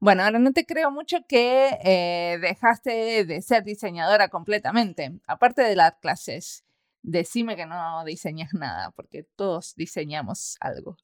Bueno, 0.00 0.22
ahora 0.22 0.38
no 0.38 0.52
te 0.52 0.66
creo 0.66 0.90
mucho 0.90 1.18
que 1.26 1.78
eh, 1.82 2.38
dejaste 2.40 3.24
de 3.24 3.40
ser 3.40 3.64
diseñadora 3.64 4.28
completamente, 4.28 5.12
aparte 5.26 5.62
de 5.62 5.76
las 5.76 5.94
clases. 5.96 6.64
Decime 7.02 7.56
que 7.56 7.64
no 7.64 8.04
diseñas 8.04 8.52
nada, 8.52 8.90
porque 8.90 9.24
todos 9.36 9.74
diseñamos 9.76 10.56
algo. 10.60 10.98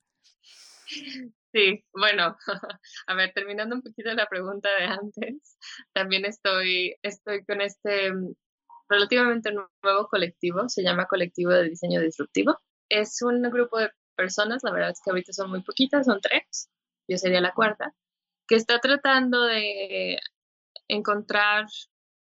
Sí, 1.53 1.85
bueno, 1.95 2.37
a 3.07 3.15
ver, 3.15 3.33
terminando 3.33 3.77
un 3.77 3.83
poquito 3.83 4.13
la 4.13 4.27
pregunta 4.27 4.69
de 4.79 4.85
antes, 4.85 5.57
también 5.95 6.27
estoy, 6.27 6.97
estoy 7.03 7.45
con 7.45 7.63
este 7.63 8.13
relativamente 8.89 9.53
nuevo 9.53 10.09
colectivo, 10.09 10.69
se 10.69 10.83
llama 10.83 11.07
Colectivo 11.07 11.51
de 11.53 11.71
Diseño 11.71 12.01
Disruptivo. 12.01 12.59
Es 12.89 13.21
un 13.23 13.43
grupo 13.43 13.79
de 13.79 13.91
personas, 14.17 14.63
la 14.63 14.73
verdad 14.73 14.91
es 14.91 15.01
que 15.05 15.11
ahorita 15.11 15.33
son 15.33 15.51
muy 15.51 15.63
poquitas, 15.63 16.07
son 16.07 16.21
tres, 16.21 16.71
yo 17.09 17.19
sería 17.19 17.41
la 17.41 17.53
cuarta, 17.53 17.95
que 18.49 18.57
está 18.57 18.81
tratando 18.81 19.45
de 19.45 20.19
encontrar, 20.89 21.67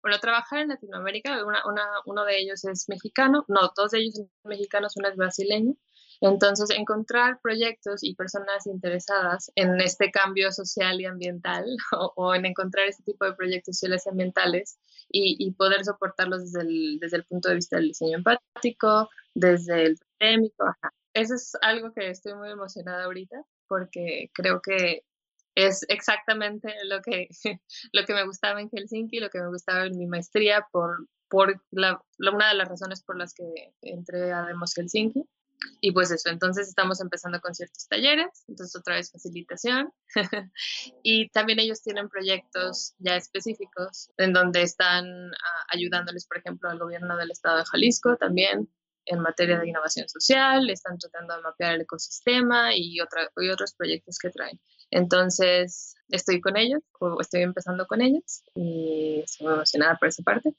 bueno, 0.02 0.20
trabajar 0.20 0.60
en 0.60 0.70
Latinoamérica, 0.70 1.44
una, 1.46 1.86
uno 2.06 2.26
de 2.26 2.40
ellos 2.40 2.64
es 2.66 2.88
mexicano, 2.88 3.46
no, 3.48 3.72
dos 3.76 3.92
de 3.92 4.00
ellos 4.00 4.16
son 4.16 4.32
mexicanos, 4.44 4.96
uno 4.98 5.10
es 5.10 5.16
brasileño, 5.16 5.76
entonces, 6.30 6.70
encontrar 6.70 7.40
proyectos 7.42 8.02
y 8.02 8.16
personas 8.16 8.66
interesadas 8.66 9.52
en 9.56 9.82
este 9.82 10.10
cambio 10.10 10.52
social 10.54 11.02
y 11.02 11.06
ambiental 11.06 11.66
o, 12.16 12.34
en 12.34 12.46
encontrar 12.46 12.88
este 12.88 13.04
tipo 13.04 13.26
de 13.26 13.34
proyectos 13.34 13.76
sociales 13.76 14.04
y 14.06 14.10
ambientales 14.10 14.80
y, 15.10 15.52
poder 15.52 15.84
soportarlos 15.84 16.52
desde 16.52 16.62
el, 16.62 17.00
desde 17.00 17.18
el 17.18 17.26
punto 17.26 17.50
de 17.50 17.56
vista 17.56 17.76
del 17.76 17.90
diseño 17.90 18.18
empático, 18.18 19.10
desde 19.36 19.84
el 19.84 19.98
sistémico. 19.98 20.66
Eso 21.14 21.36
es 21.36 21.52
algo 21.62 21.94
que 21.94 22.10
estoy 22.10 22.34
muy 22.36 22.50
emocionada 22.50 23.04
ahorita 23.04 23.44
porque 23.68 24.32
creo 24.34 24.62
que 24.62 25.04
es 25.56 25.86
exactamente 25.90 26.74
lo 26.86 27.02
que, 27.02 27.28
lo 27.92 28.06
que 28.06 28.14
me 28.14 28.26
gustaba 28.26 28.62
en 28.62 28.70
Helsinki, 28.70 29.20
lo 29.20 29.30
que 29.30 29.42
me 29.42 29.50
gustaba 29.50 29.86
en 29.86 29.98
mi 29.98 30.08
maestría, 30.08 30.66
por, 30.72 31.08
por 31.30 31.62
la, 31.72 32.02
una 32.18 32.50
de 32.50 32.56
las 32.56 32.70
razones 32.70 33.04
por 33.04 33.18
las 33.18 33.34
que 33.34 33.74
entré 33.82 34.32
a 34.32 34.44
Demos 34.44 34.74
Helsinki. 34.74 35.26
Y 35.82 35.92
pues 35.92 36.12
eso, 36.12 36.30
entonces 36.30 36.68
estamos 36.68 37.00
empezando 37.02 37.40
con 37.42 37.54
ciertos 37.54 37.88
talleres, 37.88 38.44
entonces 38.48 38.76
otra 38.76 38.96
vez 38.96 39.12
facilitación. 39.12 39.92
y 41.04 41.30
también 41.30 41.60
ellos 41.60 41.82
tienen 41.82 42.10
proyectos 42.10 42.94
ya 43.00 43.16
específicos 43.16 44.10
en 44.18 44.34
donde 44.34 44.62
están 44.62 45.06
ah, 45.06 45.66
ayudándoles, 45.70 46.26
por 46.26 46.38
ejemplo, 46.38 46.70
al 46.70 46.80
gobierno 46.80 47.18
del 47.18 47.32
estado 47.32 47.58
de 47.58 47.66
Jalisco 47.66 48.18
también 48.18 48.70
en 49.06 49.20
materia 49.20 49.60
de 49.60 49.68
innovación 49.68 50.08
social, 50.08 50.70
están 50.70 50.98
tratando 50.98 51.36
de 51.36 51.42
mapear 51.42 51.76
el 51.76 51.82
ecosistema 51.82 52.76
y, 52.76 53.00
otra, 53.02 53.30
otros 53.52 53.74
proyectos 53.74 54.18
que 54.18 54.30
traen. 54.30 54.60
Entonces, 54.92 55.96
estoy 56.10 56.40
con 56.40 56.58
ellos, 56.58 56.82
o 57.00 57.20
estoy 57.20 57.42
empezando 57.42 57.86
con 57.88 58.02
ellos, 58.02 58.44
y 58.56 59.22
estoy 59.24 59.48
emocionada 59.48 59.98
por 59.98 60.08
esa 60.08 60.24
parte, 60.24 60.56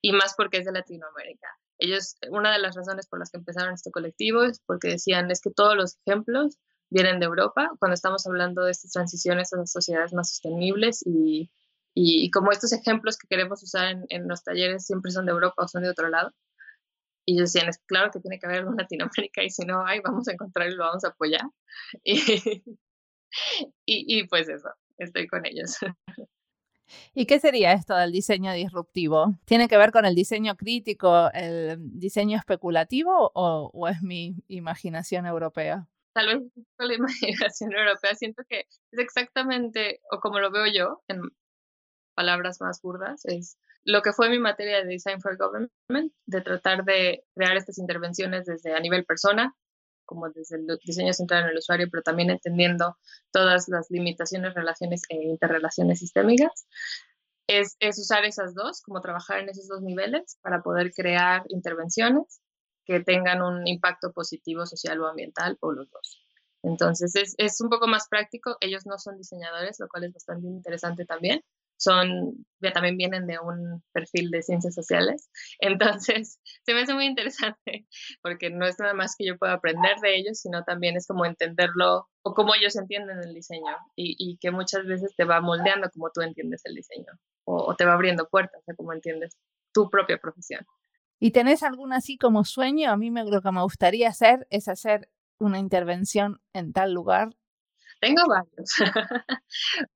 y 0.00 0.12
más 0.12 0.34
porque 0.36 0.58
es 0.58 0.66
de 0.66 0.72
Latinoamérica. 0.72 1.48
Ellos, 1.78 2.16
una 2.30 2.52
de 2.52 2.58
las 2.58 2.76
razones 2.76 3.06
por 3.06 3.18
las 3.18 3.30
que 3.30 3.38
empezaron 3.38 3.74
este 3.74 3.90
colectivo 3.90 4.42
es 4.42 4.60
porque 4.66 4.88
decían, 4.88 5.30
es 5.30 5.40
que 5.40 5.50
todos 5.50 5.76
los 5.76 5.96
ejemplos 6.04 6.58
vienen 6.90 7.20
de 7.20 7.26
Europa, 7.26 7.70
cuando 7.78 7.94
estamos 7.94 8.26
hablando 8.26 8.64
de 8.64 8.72
estas 8.72 8.92
transiciones 8.92 9.52
a 9.52 9.66
sociedades 9.66 10.12
más 10.14 10.30
sostenibles 10.30 11.02
y, 11.04 11.50
y, 11.94 12.30
como 12.30 12.50
estos 12.50 12.72
ejemplos 12.72 13.18
que 13.18 13.28
queremos 13.28 13.62
usar 13.62 13.90
en, 13.90 14.04
en, 14.08 14.28
los 14.28 14.42
talleres 14.42 14.86
siempre 14.86 15.10
son 15.10 15.26
de 15.26 15.32
Europa 15.32 15.64
o 15.64 15.68
son 15.68 15.82
de 15.82 15.90
otro 15.90 16.08
lado. 16.08 16.32
Y 17.26 17.34
ellos 17.34 17.52
decían, 17.52 17.68
es 17.68 17.78
claro 17.86 18.10
que 18.10 18.20
tiene 18.20 18.38
que 18.38 18.46
haber 18.46 18.60
algo 18.60 18.70
en 18.70 18.78
Latinoamérica 18.78 19.42
y 19.42 19.50
si 19.50 19.66
no 19.66 19.84
hay, 19.86 20.00
vamos 20.00 20.28
a 20.28 20.32
encontrar 20.32 20.68
y 20.68 20.74
lo 20.74 20.84
vamos 20.84 21.04
a 21.04 21.08
apoyar. 21.08 21.42
Y, 23.84 24.18
y 24.20 24.26
pues 24.26 24.48
eso, 24.48 24.70
estoy 24.96 25.26
con 25.28 25.44
ellos. 25.44 25.76
¿Y 27.14 27.26
qué 27.26 27.40
sería 27.40 27.72
esto 27.72 27.94
del 27.94 28.12
diseño 28.12 28.52
disruptivo? 28.52 29.38
¿Tiene 29.44 29.68
que 29.68 29.76
ver 29.76 29.92
con 29.92 30.04
el 30.04 30.14
diseño 30.14 30.56
crítico, 30.56 31.30
el 31.32 31.78
diseño 31.78 32.38
especulativo 32.38 33.30
o, 33.34 33.88
es 33.88 34.02
mi 34.02 34.36
imaginación 34.48 35.26
europea? 35.26 35.86
Tal 36.14 36.26
vez 36.26 36.52
con 36.76 36.88
la 36.88 36.94
imaginación 36.94 37.72
europea. 37.72 38.14
Siento 38.14 38.42
que 38.48 38.66
es 38.92 38.98
exactamente, 38.98 40.00
o 40.10 40.20
como 40.20 40.40
lo 40.40 40.50
veo 40.50 40.66
yo, 40.66 41.02
en 41.08 41.22
palabras 42.14 42.60
más 42.60 42.80
burdas, 42.82 43.24
es 43.24 43.58
lo 43.84 44.02
que 44.02 44.12
fue 44.12 44.28
mi 44.28 44.38
materia 44.38 44.78
de 44.78 44.86
Design 44.86 45.20
for 45.20 45.36
Government, 45.38 46.12
de 46.26 46.40
tratar 46.40 46.84
de 46.84 47.24
crear 47.34 47.56
estas 47.56 47.78
intervenciones 47.78 48.44
desde 48.44 48.74
a 48.74 48.80
nivel 48.80 49.04
persona, 49.04 49.54
como 50.08 50.30
desde 50.30 50.56
el 50.56 50.66
diseño 50.82 51.12
centrado 51.12 51.44
en 51.44 51.50
el 51.50 51.58
usuario, 51.58 51.86
pero 51.90 52.02
también 52.02 52.30
entendiendo 52.30 52.96
todas 53.30 53.68
las 53.68 53.90
limitaciones, 53.90 54.54
relaciones 54.54 55.02
e 55.10 55.16
interrelaciones 55.16 55.98
sistémicas, 55.98 56.66
es, 57.46 57.76
usar 57.98 58.24
esas 58.24 58.54
dos, 58.54 58.80
como 58.80 59.00
trabajar 59.00 59.40
en 59.40 59.50
esos 59.50 59.68
dos 59.68 59.82
niveles 59.82 60.38
para 60.40 60.62
poder 60.62 60.92
crear 60.92 61.44
intervenciones 61.48 62.40
que 62.84 63.00
tengan 63.00 63.42
un 63.42 63.66
impacto 63.66 64.12
positivo 64.12 64.64
social 64.64 65.00
o 65.00 65.06
ambiental 65.06 65.58
o 65.60 65.72
los 65.72 65.90
dos. 65.90 66.22
Entonces 66.62 67.14
es, 67.14 67.34
es, 67.36 67.60
un 67.60 67.68
poco 67.68 67.86
más 67.86 68.08
práctico, 68.08 68.56
ellos 68.60 68.86
no 68.86 68.98
son 68.98 69.18
diseñadores, 69.18 69.78
lo 69.78 69.88
cual 69.88 70.04
es 70.04 70.14
bastante 70.14 70.46
interesante 70.46 71.04
también, 71.04 71.42
son, 71.78 72.44
ya 72.60 72.72
también 72.72 72.96
vienen 72.96 73.26
de 73.26 73.38
un 73.38 73.82
perfil 73.92 74.30
de 74.30 74.42
ciencias 74.42 74.74
sociales. 74.74 75.30
Entonces, 75.60 76.40
se 76.64 76.74
me 76.74 76.82
hace 76.82 76.94
muy 76.94 77.06
interesante 77.06 77.86
porque 78.22 78.50
no 78.50 78.66
es 78.66 78.78
nada 78.78 78.94
más 78.94 79.14
que 79.16 79.26
yo 79.26 79.38
pueda 79.38 79.54
aprender 79.54 79.96
de 80.02 80.16
ellos, 80.16 80.40
sino 80.40 80.64
también 80.64 80.96
es 80.96 81.06
como 81.06 81.24
entenderlo 81.24 82.08
o 82.22 82.34
cómo 82.34 82.54
ellos 82.54 82.76
entienden 82.76 83.18
el 83.22 83.32
diseño 83.32 83.76
y, 83.96 84.16
y 84.18 84.36
que 84.38 84.50
muchas 84.50 84.84
veces 84.84 85.14
te 85.16 85.24
va 85.24 85.40
moldeando 85.40 85.88
como 85.90 86.10
tú 86.10 86.20
entiendes 86.20 86.62
el 86.64 86.74
diseño 86.74 87.12
o, 87.44 87.70
o 87.70 87.76
te 87.76 87.84
va 87.84 87.94
abriendo 87.94 88.28
puertas 88.28 88.62
a 88.68 88.74
cómo 88.74 88.92
entiendes 88.92 89.38
tu 89.72 89.88
propia 89.88 90.18
profesión. 90.18 90.66
¿Y 91.20 91.32
tenés 91.32 91.62
algún 91.62 91.92
así 91.92 92.16
como 92.16 92.44
sueño? 92.44 92.90
A 92.90 92.96
mí 92.96 93.10
me, 93.10 93.24
lo 93.24 93.40
que 93.42 93.50
me 93.50 93.62
gustaría 93.62 94.08
hacer 94.08 94.46
es 94.50 94.68
hacer 94.68 95.08
una 95.38 95.58
intervención 95.58 96.40
en 96.52 96.72
tal 96.72 96.92
lugar. 96.92 97.36
Tengo 98.00 98.22
varios. 98.28 98.70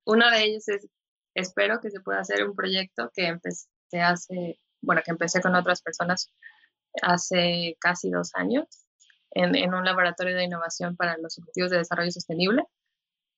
Uno 0.04 0.30
de 0.30 0.44
ellos 0.44 0.68
es, 0.68 0.88
espero 1.34 1.80
que 1.80 1.90
se 1.90 2.00
pueda 2.00 2.20
hacer 2.20 2.44
un 2.44 2.54
proyecto 2.54 3.10
que 3.14 3.26
empecé 3.26 3.68
hace, 4.00 4.58
bueno, 4.80 5.02
que 5.04 5.10
empecé 5.10 5.40
con 5.40 5.54
otras 5.54 5.82
personas 5.82 6.30
hace 7.02 7.76
casi 7.80 8.10
dos 8.10 8.30
años 8.34 8.66
en, 9.30 9.54
en 9.54 9.74
un 9.74 9.84
laboratorio 9.84 10.36
de 10.36 10.44
innovación 10.44 10.96
para 10.96 11.16
los 11.18 11.38
objetivos 11.38 11.70
de 11.70 11.78
desarrollo 11.78 12.10
sostenible. 12.10 12.64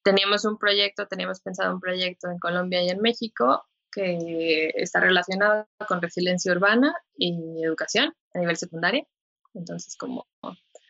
Teníamos 0.02 0.44
un 0.44 0.58
proyecto, 0.58 1.06
teníamos 1.06 1.40
pensado 1.40 1.72
un 1.72 1.80
proyecto 1.80 2.30
en 2.30 2.38
Colombia 2.38 2.82
y 2.82 2.90
en 2.90 3.00
México 3.00 3.64
que 3.90 4.72
está 4.74 5.00
relacionado 5.00 5.68
con 5.86 6.02
resiliencia 6.02 6.52
urbana 6.52 6.94
y 7.16 7.62
educación 7.62 8.12
a 8.34 8.38
nivel 8.40 8.56
secundario. 8.56 9.06
Entonces, 9.54 9.96
como 9.96 10.26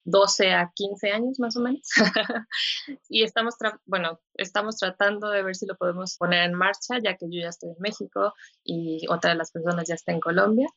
12 0.05 0.53
a 0.53 0.71
15 0.75 1.11
años 1.11 1.39
más 1.41 1.57
o 1.57 1.61
menos. 1.61 1.89
y 3.09 3.23
estamos, 3.25 3.55
bueno, 3.87 4.21
estamos 4.35 4.77
tratando 4.77 5.31
de 5.31 5.43
ver 5.43 5.57
si 5.57 5.67
lo 5.67 5.77
podemos 5.77 6.17
poner 6.17 6.45
en 6.45 6.55
marcha, 6.55 6.99
ya 7.03 7.17
que 7.17 7.27
yo 7.31 7.41
ya 7.41 7.49
estoy 7.49 7.71
en 7.71 7.77
México 7.81 8.33
y 8.63 9.07
otra 9.09 9.31
de 9.31 9.37
las 9.37 9.51
personas 9.51 9.89
ya 9.89 9.95
está 9.95 10.13
en 10.13 10.21
Colombia. 10.21 10.69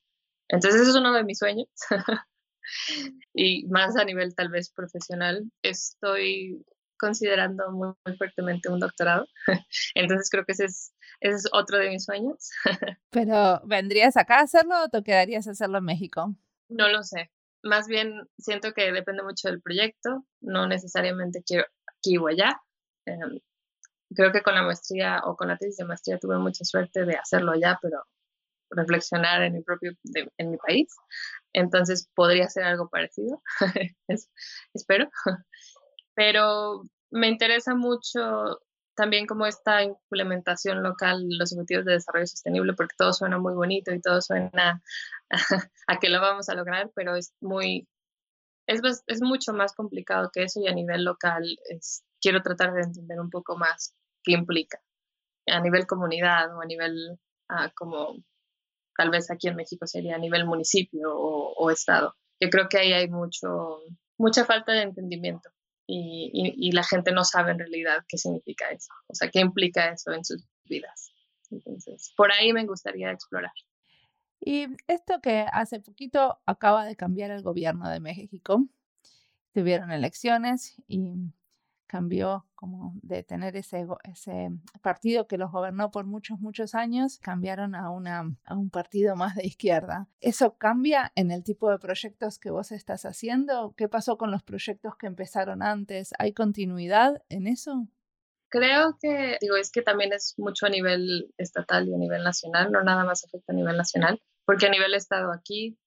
Entonces, 0.47 0.81
ese 0.81 0.91
es 0.91 0.95
uno 0.95 1.13
de 1.13 1.23
mis 1.23 1.39
sueños. 1.39 1.67
y 3.33 3.65
más 3.67 3.95
a 3.97 4.05
nivel 4.05 4.33
tal 4.35 4.49
vez 4.49 4.71
profesional, 4.71 5.51
estoy 5.61 6.63
considerando 6.97 7.71
muy, 7.71 7.93
fuertemente 8.17 8.69
un 8.69 8.79
doctorado. 8.79 9.27
Entonces 9.95 10.29
creo 10.29 10.45
que 10.45 10.53
ese 10.53 10.65
es, 10.65 10.93
ese 11.19 11.35
es 11.35 11.49
otro 11.51 11.77
de 11.77 11.89
mis 11.89 12.05
sueños. 12.05 12.49
¿Pero 13.11 13.61
vendrías 13.65 14.17
acá 14.17 14.39
a 14.39 14.43
hacerlo 14.43 14.83
o 14.83 14.89
te 14.89 15.03
quedarías 15.03 15.47
a 15.47 15.51
hacerlo 15.51 15.77
en 15.77 15.85
México? 15.85 16.35
No 16.69 16.89
lo 16.89 17.03
sé. 17.03 17.31
Más 17.67 17.87
bien 17.87 18.27
siento 18.37 18.73
que 18.73 18.91
depende 18.91 19.23
mucho 19.23 19.49
del 19.49 19.61
proyecto. 19.61 20.25
No 20.41 20.67
necesariamente 20.67 21.43
quiero 21.45 21.65
aquí 21.87 22.17
o 22.17 22.27
allá. 22.27 22.61
Em, 23.05 23.39
creo 24.15 24.31
que 24.31 24.41
con 24.41 24.55
la 24.55 24.63
maestría 24.63 25.21
o 25.25 25.35
con 25.35 25.49
la 25.49 25.57
tesis 25.57 25.77
de 25.77 25.85
maestría 25.85 26.19
tuve 26.19 26.37
mucha 26.37 26.63
suerte 26.65 27.05
de 27.05 27.15
hacerlo 27.15 27.51
allá, 27.51 27.77
pero 27.81 28.03
reflexionar 28.69 29.43
en 29.43 29.53
mi 29.53 29.63
propio, 29.63 29.91
en 30.37 30.51
mi 30.51 30.57
país. 30.57 30.87
Entonces 31.53 32.09
podría 32.15 32.47
ser 32.49 32.63
algo 32.63 32.89
parecido, 32.89 33.41
espero 34.73 35.09
pero 36.15 36.83
me 37.11 37.27
interesa 37.27 37.75
mucho 37.75 38.59
también 38.97 39.27
como 39.27 39.45
esta 39.45 39.83
implementación 39.83 40.81
local 40.81 41.23
los 41.29 41.53
objetivos 41.53 41.85
de 41.85 41.93
desarrollo 41.93 42.25
sostenible, 42.25 42.73
porque 42.73 42.95
todo 42.97 43.13
suena 43.13 43.37
muy 43.37 43.53
bonito 43.53 43.93
y 43.93 44.01
todo 44.01 44.21
suena 44.21 44.81
a, 45.87 45.99
que 45.99 46.09
lo 46.09 46.19
vamos 46.19 46.49
a 46.49 46.55
lograr, 46.55 46.89
pero 46.95 47.15
es 47.15 47.31
muy, 47.39 47.87
es, 48.65 48.81
es 49.05 49.21
mucho 49.21 49.53
más 49.53 49.75
complicado 49.75 50.31
que 50.33 50.43
eso 50.43 50.59
y 50.61 50.67
a 50.67 50.73
nivel 50.73 51.03
local 51.03 51.43
es, 51.69 52.03
quiero 52.19 52.41
tratar 52.41 52.73
de 52.73 52.81
entender 52.81 53.19
un 53.19 53.29
poco 53.29 53.55
más 53.55 53.93
qué 54.23 54.31
implica 54.31 54.81
a 55.45 55.61
nivel 55.61 55.85
comunidad 55.85 56.57
o 56.57 56.61
a 56.61 56.65
nivel 56.65 57.19
ah, 57.49 57.71
como 57.75 58.15
tal 58.97 59.11
vez 59.11 59.29
aquí 59.29 59.47
en 59.47 59.57
México 59.57 59.85
sería 59.85 60.15
a 60.15 60.19
nivel 60.19 60.45
municipio 60.45 61.15
o, 61.15 61.53
o 61.53 61.69
estado. 61.69 62.15
Yo 62.39 62.49
creo 62.49 62.67
que 62.67 62.79
ahí 62.79 62.93
hay 62.93 63.09
mucho, 63.09 63.83
mucha 64.17 64.43
falta 64.43 64.71
de 64.71 64.81
entendimiento 64.81 65.51
y, 65.87 66.71
la 66.73 66.83
gente 66.83 67.11
no 67.11 67.23
sabe 67.23 67.51
en 67.51 67.59
realidad 67.59 68.05
qué 68.07 68.17
significa 68.17 68.69
eso, 68.69 68.93
o 69.07 69.15
sea, 69.15 69.29
qué 69.31 69.39
implica 69.39 69.89
eso 69.89 70.11
en 70.11 70.23
sus 70.23 70.43
vidas. 70.65 71.13
Entonces, 71.49 72.13
por 72.17 72.31
ahí 72.31 72.51
me 72.51 72.65
gustaría 72.65 73.09
explorar. 73.11 73.53
Y 74.41 74.67
esto 74.87 75.21
que 75.21 75.45
hace 75.51 75.79
poquito 75.79 76.39
acaba 76.45 76.85
de 76.85 76.95
cambiar 76.95 77.31
el 77.31 77.41
gobierno 77.41 77.89
de 77.89 78.01
México, 78.01 78.67
tuvieron 79.53 79.91
elecciones 79.91 80.75
y 80.87 81.13
cambió 81.87 82.45
como 82.55 82.93
de 83.01 83.23
tener 83.23 83.55
ese, 83.55 83.87
ese 84.03 84.49
partido 84.81 85.27
que 85.27 85.37
los 85.37 85.51
gobernó 85.51 85.89
por 85.91 86.05
muchos, 86.05 86.39
muchos 86.39 86.75
años, 86.75 87.19
cambiaron 87.19 87.75
a, 87.75 87.89
una, 87.89 88.35
a 88.45 88.55
un 88.55 88.69
partido 88.69 89.15
más 89.15 89.35
de 89.35 89.45
izquierda. 89.45 90.07
¿Eso 90.19 90.57
cambia 90.57 91.11
en 91.15 91.31
el 91.31 91.43
tipo 91.43 91.69
de 91.71 91.79
proyectos 91.79 92.39
que 92.39 92.51
vos 92.51 92.71
estás 92.71 93.05
haciendo? 93.05 93.73
¿Qué 93.77 93.87
pasó 93.87 94.17
con 94.17 94.31
los 94.31 94.43
proyectos 94.43 94.95
que 94.97 95.07
empezaron 95.07 95.63
antes? 95.63 96.13
¿Hay 96.19 96.33
continuidad 96.33 97.23
en 97.29 97.47
eso? 97.47 97.87
Creo 98.49 98.97
que, 99.01 99.37
digo, 99.41 99.57
es 99.57 99.71
que 99.71 99.81
también 99.81 100.13
es 100.13 100.35
mucho 100.37 100.67
a 100.67 100.69
nivel 100.69 101.33
estatal 101.37 101.87
y 101.87 101.93
a 101.93 101.97
nivel 101.97 102.23
nacional, 102.23 102.71
no 102.71 102.81
nada 102.81 103.03
más 103.03 103.25
afecta 103.25 103.51
a 103.51 103.55
nivel 103.55 103.75
nacional, 103.75 104.21
porque 104.45 104.67
a 104.67 104.69
nivel 104.69 104.93
estado 104.93 105.33
aquí 105.33 105.77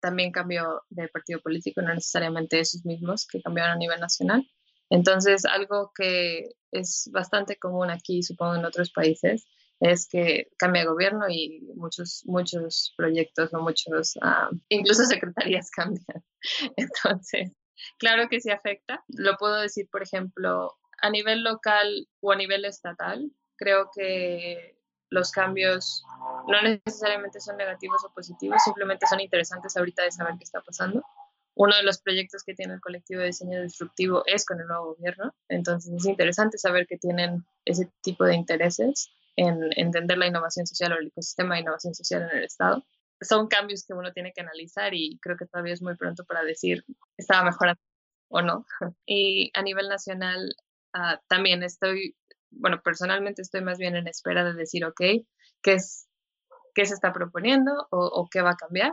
también 0.00 0.32
cambió 0.32 0.82
de 0.90 1.08
partido 1.08 1.40
político, 1.40 1.80
no 1.80 1.94
necesariamente 1.94 2.58
esos 2.58 2.84
mismos 2.84 3.26
que 3.30 3.40
cambiaron 3.40 3.74
a 3.74 3.78
nivel 3.78 4.00
nacional. 4.00 4.44
Entonces, 4.92 5.46
algo 5.46 5.90
que 5.94 6.50
es 6.70 7.08
bastante 7.12 7.56
común 7.56 7.90
aquí, 7.90 8.22
supongo 8.22 8.56
en 8.56 8.66
otros 8.66 8.92
países, 8.92 9.46
es 9.80 10.06
que 10.06 10.48
cambia 10.58 10.84
gobierno 10.84 11.30
y 11.30 11.62
muchos, 11.76 12.22
muchos 12.26 12.92
proyectos 12.94 13.54
o 13.54 13.60
muchos, 13.62 14.18
ah, 14.20 14.50
incluso 14.68 15.04
secretarías 15.06 15.70
cambian. 15.70 16.22
Entonces, 16.76 17.52
claro 17.98 18.28
que 18.28 18.42
sí 18.42 18.50
afecta. 18.50 19.02
Lo 19.08 19.38
puedo 19.38 19.56
decir, 19.62 19.88
por 19.90 20.02
ejemplo, 20.02 20.76
a 21.00 21.08
nivel 21.08 21.42
local 21.42 22.06
o 22.20 22.32
a 22.32 22.36
nivel 22.36 22.66
estatal, 22.66 23.32
creo 23.56 23.88
que 23.96 24.78
los 25.08 25.30
cambios 25.30 26.04
no 26.48 26.60
necesariamente 26.62 27.40
son 27.40 27.56
negativos 27.56 28.04
o 28.04 28.12
positivos, 28.12 28.62
simplemente 28.62 29.06
son 29.06 29.20
interesantes 29.20 29.74
ahorita 29.74 30.02
de 30.02 30.12
saber 30.12 30.34
qué 30.36 30.44
está 30.44 30.60
pasando 30.60 31.02
uno 31.54 31.76
de 31.76 31.82
los 31.82 32.00
proyectos 32.00 32.42
que 32.44 32.54
tiene 32.54 32.74
el 32.74 32.80
colectivo 32.80 33.20
de 33.20 33.26
diseño 33.26 33.60
destructivo 33.60 34.22
es 34.26 34.44
con 34.44 34.60
el 34.60 34.66
nuevo 34.66 34.94
gobierno. 34.94 35.34
Entonces 35.48 35.92
es 35.92 36.06
interesante 36.06 36.58
saber 36.58 36.86
que 36.86 36.96
tienen 36.96 37.44
ese 37.64 37.90
tipo 38.02 38.24
de 38.24 38.34
intereses 38.34 39.10
en 39.36 39.60
entender 39.76 40.18
la 40.18 40.26
innovación 40.26 40.66
social 40.66 40.92
o 40.92 40.98
el 40.98 41.08
ecosistema 41.08 41.54
de 41.54 41.62
innovación 41.62 41.94
social 41.94 42.22
en 42.22 42.38
el 42.38 42.44
Estado. 42.44 42.84
Son 43.20 43.48
cambios 43.48 43.84
que 43.86 43.94
uno 43.94 44.12
tiene 44.12 44.32
que 44.32 44.40
analizar 44.40 44.94
y 44.94 45.18
creo 45.20 45.36
que 45.36 45.46
todavía 45.46 45.74
es 45.74 45.82
muy 45.82 45.96
pronto 45.96 46.24
para 46.24 46.42
decir 46.42 46.84
estaba 47.16 47.44
mejor 47.44 47.76
o 48.28 48.42
no. 48.42 48.64
Y 49.06 49.50
a 49.54 49.62
nivel 49.62 49.88
nacional 49.88 50.54
ah, 50.94 51.20
también 51.28 51.62
estoy, 51.62 52.16
bueno, 52.50 52.80
personalmente 52.82 53.42
estoy 53.42 53.62
más 53.62 53.78
bien 53.78 53.96
en 53.96 54.08
espera 54.08 54.44
de 54.44 54.54
decir, 54.54 54.84
ok, 54.84 55.00
¿qué, 55.62 55.74
es, 55.74 56.08
qué 56.74 56.86
se 56.86 56.94
está 56.94 57.12
proponiendo 57.12 57.88
o 57.90 58.28
qué 58.30 58.40
va 58.40 58.52
a 58.52 58.56
cambiar? 58.56 58.92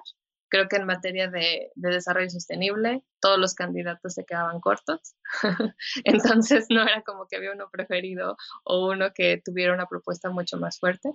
Creo 0.50 0.68
que 0.68 0.78
en 0.78 0.86
materia 0.86 1.30
de, 1.30 1.72
desarrollo 1.76 2.30
sostenible 2.30 3.04
todos 3.22 3.38
los 3.38 3.54
candidatos 3.54 4.16
se 4.16 4.26
quedaban 4.26 4.60
cortos, 4.60 5.16
entonces 6.04 6.66
no 6.70 6.82
era 6.82 7.04
como 7.04 7.28
que 7.28 7.38
había 7.38 7.54
uno 7.54 7.70
preferido 7.72 8.36
o 8.64 8.90
uno 8.90 9.12
que 9.14 9.42
tuviera 9.44 9.74
una 9.74 9.88
propuesta 9.88 10.30
mucho 10.30 10.58
más 10.58 10.80
fuerte. 10.80 11.14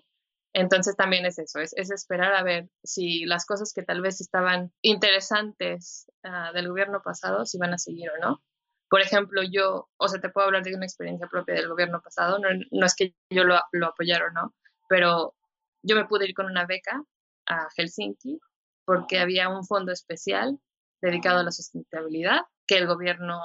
Entonces 0.56 0.94
también 0.94 1.26
es 1.26 1.38
eso, 1.40 1.58
es, 1.58 1.74
esperar 1.74 2.32
a 2.32 2.44
ver 2.44 2.68
si 2.84 3.24
las 3.24 3.44
cosas 3.44 3.72
que 3.74 3.82
tal 3.82 4.00
vez 4.00 4.20
estaban 4.20 4.72
interesantes 4.82 6.06
ah, 6.22 6.52
del 6.52 6.68
gobierno 6.68 7.02
pasado, 7.02 7.44
si 7.44 7.58
van 7.58 7.74
a 7.74 7.78
seguir 7.78 8.08
o 8.10 8.18
no. 8.20 8.42
Por 8.88 9.00
ejemplo, 9.00 9.42
yo, 9.42 9.88
o 9.96 10.08
sea, 10.08 10.20
te 10.20 10.28
puedo 10.28 10.46
hablar 10.46 10.62
de 10.62 10.76
una 10.76 10.86
experiencia 10.86 11.26
propia 11.26 11.56
del 11.56 11.68
gobierno 11.68 12.00
pasado, 12.00 12.38
no, 12.38 12.48
no 12.70 12.86
es 12.86 12.94
que 12.94 13.16
yo 13.30 13.42
lo, 13.42 13.60
lo 13.72 13.88
apoyara 13.88 14.26
o 14.26 14.30
no, 14.30 14.54
pero 14.88 15.34
yo 15.82 15.96
me 15.96 16.06
pude 16.06 16.28
ir 16.28 16.34
con 16.34 16.46
una 16.46 16.66
beca 16.66 17.02
a 17.46 17.68
Helsinki 17.76 18.38
porque 18.84 19.18
había 19.18 19.48
un 19.48 19.64
fondo 19.64 19.92
especial 19.92 20.58
dedicado 21.00 21.40
a 21.40 21.44
la 21.44 21.52
sustentabilidad 21.52 22.40
que 22.66 22.78
el 22.78 22.86
gobierno 22.86 23.40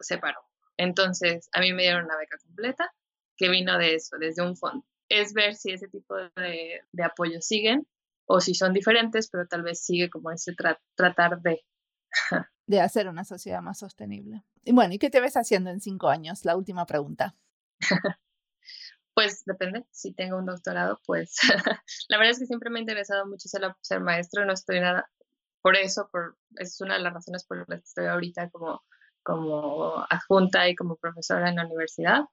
separó. 0.00 0.40
Entonces, 0.76 1.48
a 1.52 1.60
mí 1.60 1.72
me 1.72 1.82
dieron 1.82 2.04
una 2.04 2.16
beca 2.16 2.38
completa 2.38 2.92
que 3.36 3.48
vino 3.48 3.78
de 3.78 3.94
eso, 3.94 4.16
desde 4.18 4.42
un 4.42 4.56
fondo. 4.56 4.84
Es 5.08 5.32
ver 5.32 5.54
si 5.54 5.72
ese 5.72 5.88
tipo 5.88 6.16
de, 6.16 6.80
de 6.90 7.04
apoyos 7.04 7.46
siguen 7.46 7.86
o 8.26 8.40
si 8.40 8.54
son 8.54 8.72
diferentes, 8.72 9.28
pero 9.30 9.46
tal 9.46 9.62
vez 9.62 9.84
sigue 9.84 10.10
como 10.10 10.30
ese 10.30 10.54
tratar 10.94 11.40
de... 11.42 11.64
de 12.66 12.80
hacer 12.80 13.08
una 13.08 13.24
sociedad 13.24 13.60
más 13.60 13.78
sostenible. 13.78 14.44
Y 14.62 14.72
bueno, 14.72 14.94
¿y 14.94 14.98
qué 14.98 15.10
te 15.10 15.20
ves 15.20 15.36
haciendo 15.36 15.70
en 15.70 15.80
cinco 15.80 16.08
años? 16.08 16.44
La 16.44 16.56
última 16.56 16.86
pregunta. 16.86 17.36
Pues 19.14 19.44
depende, 19.46 19.84
si 19.90 20.12
tengo 20.12 20.38
un 20.38 20.46
doctorado, 20.46 21.00
pues 21.06 21.36
la 22.08 22.18
verdad 22.18 22.32
es 22.32 22.38
que 22.40 22.46
siempre 22.46 22.70
me 22.70 22.78
ha 22.78 22.82
interesado 22.82 23.26
mucho 23.26 23.48
ser, 23.48 23.62
ser 23.80 24.00
maestro, 24.00 24.44
no 24.44 24.52
estoy 24.52 24.80
nada, 24.80 25.08
por 25.62 25.76
eso, 25.76 26.08
por, 26.12 26.36
es 26.56 26.80
una 26.80 26.94
de 26.94 27.00
las 27.00 27.14
razones 27.14 27.44
por 27.46 27.58
las 27.58 27.80
que 27.80 27.84
estoy 27.84 28.06
ahorita 28.06 28.50
como, 28.50 28.82
como 29.22 30.04
adjunta 30.10 30.68
y 30.68 30.74
como 30.74 30.96
profesora 30.96 31.48
en 31.48 31.56
la 31.56 31.64
universidad. 31.64 32.24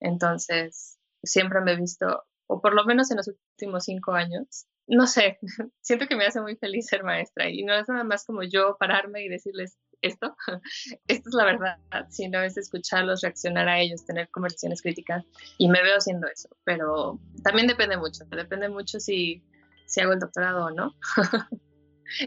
Entonces, 0.00 0.98
siempre 1.22 1.60
me 1.60 1.72
he 1.72 1.76
visto 1.76 2.24
o 2.50 2.60
por 2.60 2.74
lo 2.74 2.84
menos 2.84 3.10
en 3.12 3.18
los 3.18 3.28
últimos 3.28 3.84
cinco 3.84 4.12
años. 4.12 4.66
No 4.88 5.06
sé, 5.06 5.38
siento 5.80 6.08
que 6.08 6.16
me 6.16 6.26
hace 6.26 6.40
muy 6.40 6.56
feliz 6.56 6.86
ser 6.86 7.04
maestra 7.04 7.48
y 7.48 7.62
no 7.62 7.74
es 7.74 7.88
nada 7.88 8.02
más 8.02 8.24
como 8.24 8.42
yo 8.42 8.76
pararme 8.76 9.22
y 9.22 9.28
decirles 9.28 9.78
esto, 10.02 10.34
esto 11.06 11.28
es 11.28 11.34
la 11.34 11.44
verdad, 11.44 11.76
sino 12.08 12.40
es 12.40 12.56
escucharlos, 12.56 13.22
reaccionar 13.22 13.68
a 13.68 13.80
ellos, 13.80 14.04
tener 14.04 14.28
conversaciones 14.30 14.82
críticas 14.82 15.24
y 15.58 15.68
me 15.68 15.82
veo 15.82 15.96
haciendo 15.96 16.26
eso, 16.28 16.48
pero 16.64 17.20
también 17.42 17.66
depende 17.66 17.96
mucho, 17.96 18.24
depende 18.30 18.68
mucho 18.68 19.00
si, 19.00 19.42
si 19.86 20.00
hago 20.00 20.12
el 20.12 20.20
doctorado 20.20 20.66
o 20.66 20.70
no. 20.70 20.94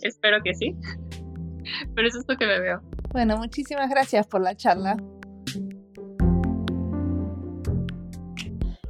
Espero 0.02 0.42
que 0.44 0.54
sí, 0.54 0.76
pero 1.96 2.08
eso 2.08 2.20
es 2.20 2.26
lo 2.28 2.38
que 2.38 2.46
me 2.46 2.60
veo. 2.60 2.82
Bueno, 3.12 3.38
muchísimas 3.38 3.90
gracias 3.90 4.28
por 4.28 4.42
la 4.42 4.56
charla. 4.56 4.98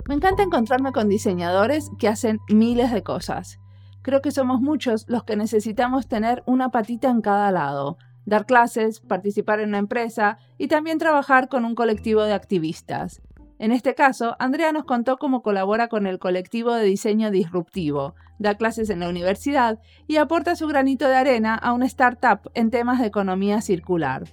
Me 0.08 0.16
encanta 0.16 0.44
encontrarme 0.44 0.92
con 0.92 1.08
diseñadores 1.08 1.90
que 1.98 2.10
hacen 2.10 2.40
miles 2.50 2.92
de 2.92 3.04
cosas. 3.04 3.60
Creo 4.02 4.22
que 4.22 4.32
somos 4.32 4.60
muchos 4.60 5.06
los 5.08 5.24
que 5.24 5.38
necesitamos 5.38 6.10
tener 6.10 6.44
una 6.46 6.70
patita 6.70 7.10
en 7.10 7.22
cada 7.22 7.52
lado, 7.52 7.98
dar 8.26 8.46
clases, 8.46 9.00
participar 9.00 9.60
en 9.60 9.70
una 9.70 9.80
empresa 9.80 10.38
y 10.58 10.68
también 10.68 10.98
trabajar 10.98 11.50
con 11.50 11.66
un 11.66 11.76
colectivo 11.76 12.24
de 12.24 12.34
activistas. 12.34 13.22
En 13.60 13.72
este 13.72 13.96
caso, 13.96 14.36
Andrea 14.40 14.72
nos 14.72 14.86
contó 14.86 15.18
cómo 15.18 15.42
colabora 15.42 15.88
con 15.88 16.08
el 16.08 16.20
colectivo 16.20 16.74
de 16.74 16.84
diseño 16.84 17.32
disruptivo, 17.32 18.16
da 18.40 18.56
clases 18.56 18.90
en 18.90 19.00
la 19.00 19.10
universidad 19.10 19.80
y 20.08 20.18
aporta 20.18 20.56
su 20.56 20.68
granito 20.68 21.08
de 21.08 21.16
arena 21.16 21.56
a 21.56 21.74
una 21.74 21.86
startup 21.86 22.52
en 22.56 22.72
temas 22.72 23.00
de 23.00 23.08
economía 23.08 23.62
circular. 23.62 24.24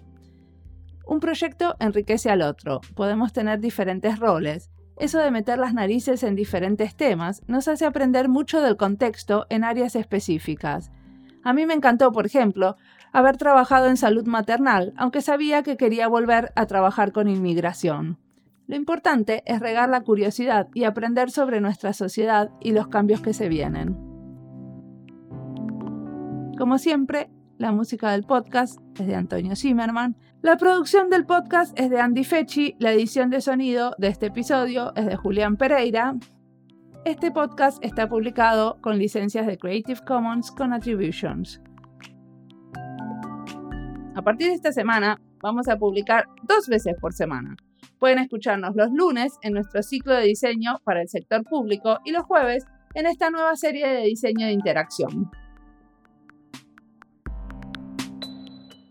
Un 1.06 1.20
proyecto 1.20 1.76
enriquece 1.80 2.30
al 2.30 2.42
otro, 2.42 2.80
podemos 2.94 3.32
tener 3.32 3.60
diferentes 3.60 4.18
roles, 4.18 4.70
eso 5.00 5.18
de 5.18 5.30
meter 5.30 5.58
las 5.58 5.72
narices 5.72 6.22
en 6.22 6.36
diferentes 6.36 6.94
temas 6.94 7.42
nos 7.46 7.68
hace 7.68 7.86
aprender 7.86 8.28
mucho 8.28 8.60
del 8.60 8.76
contexto 8.76 9.46
en 9.48 9.64
áreas 9.64 9.96
específicas. 9.96 10.90
A 11.42 11.54
mí 11.54 11.64
me 11.64 11.72
encantó, 11.72 12.12
por 12.12 12.26
ejemplo, 12.26 12.76
haber 13.12 13.36
trabajado 13.36 13.88
en 13.88 13.96
salud 13.96 14.26
maternal, 14.26 14.92
aunque 14.96 15.20
sabía 15.20 15.62
que 15.62 15.76
quería 15.76 16.08
volver 16.08 16.52
a 16.56 16.66
trabajar 16.66 17.12
con 17.12 17.28
inmigración. 17.28 18.18
Lo 18.66 18.76
importante 18.76 19.42
es 19.46 19.58
regar 19.60 19.88
la 19.88 20.02
curiosidad 20.02 20.68
y 20.74 20.84
aprender 20.84 21.30
sobre 21.30 21.60
nuestra 21.60 21.92
sociedad 21.92 22.50
y 22.60 22.72
los 22.72 22.88
cambios 22.88 23.20
que 23.20 23.32
se 23.32 23.48
vienen. 23.48 23.96
Como 26.56 26.78
siempre, 26.78 27.30
la 27.58 27.72
música 27.72 28.12
del 28.12 28.24
podcast 28.24 28.80
es 28.98 29.06
de 29.06 29.14
Antonio 29.14 29.56
Zimmerman. 29.56 30.16
La 30.40 30.56
producción 30.56 31.10
del 31.10 31.26
podcast 31.26 31.78
es 31.78 31.90
de 31.90 32.00
Andy 32.00 32.24
Fechi. 32.24 32.76
La 32.78 32.92
edición 32.92 33.28
de 33.28 33.40
sonido 33.40 33.94
de 33.98 34.08
este 34.08 34.26
episodio 34.26 34.94
es 34.94 35.06
de 35.06 35.16
Julián 35.16 35.56
Pereira. 35.56 36.14
Este 37.04 37.30
podcast 37.30 37.82
está 37.84 38.08
publicado 38.08 38.78
con 38.80 38.98
licencias 38.98 39.46
de 39.46 39.58
Creative 39.58 40.00
Commons 40.06 40.50
con 40.50 40.72
Attributions. 40.72 41.60
A 44.20 44.22
partir 44.22 44.48
de 44.48 44.54
esta 44.54 44.70
semana 44.70 45.18
vamos 45.40 45.66
a 45.68 45.78
publicar 45.78 46.26
dos 46.42 46.68
veces 46.68 46.94
por 47.00 47.14
semana. 47.14 47.56
Pueden 47.98 48.18
escucharnos 48.18 48.76
los 48.76 48.90
lunes 48.92 49.32
en 49.40 49.54
nuestro 49.54 49.82
ciclo 49.82 50.12
de 50.12 50.24
diseño 50.24 50.78
para 50.84 51.00
el 51.00 51.08
sector 51.08 51.42
público 51.42 52.00
y 52.04 52.10
los 52.10 52.24
jueves 52.24 52.66
en 52.92 53.06
esta 53.06 53.30
nueva 53.30 53.56
serie 53.56 53.88
de 53.88 54.02
diseño 54.02 54.44
de 54.44 54.52
interacción. 54.52 55.30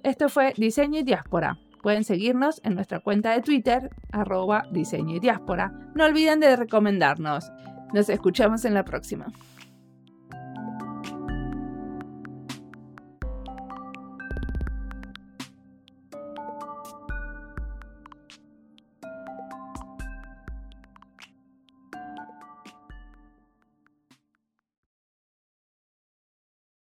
Esto 0.02 0.30
fue 0.30 0.56
Diseño 0.58 1.02
y 1.02 1.04
Diáspora. 1.04 1.60
Pueden 1.84 2.04
seguirnos 2.04 2.60
en 2.64 2.74
nuestra 2.74 3.00
cuenta 3.00 3.32
de 3.34 3.44
Twitter, 3.44 3.92
arroba 4.12 4.64
diseño 4.72 5.18
y 5.18 5.20
diáspora. 5.20 5.72
No 5.94 6.06
olviden 6.06 6.40
de 6.40 6.56
recomendarnos. 6.56 7.52
Nos 7.94 8.10
escuchamos 8.10 8.66
en 8.66 8.74
la 8.74 8.84
próxima. 8.84 9.28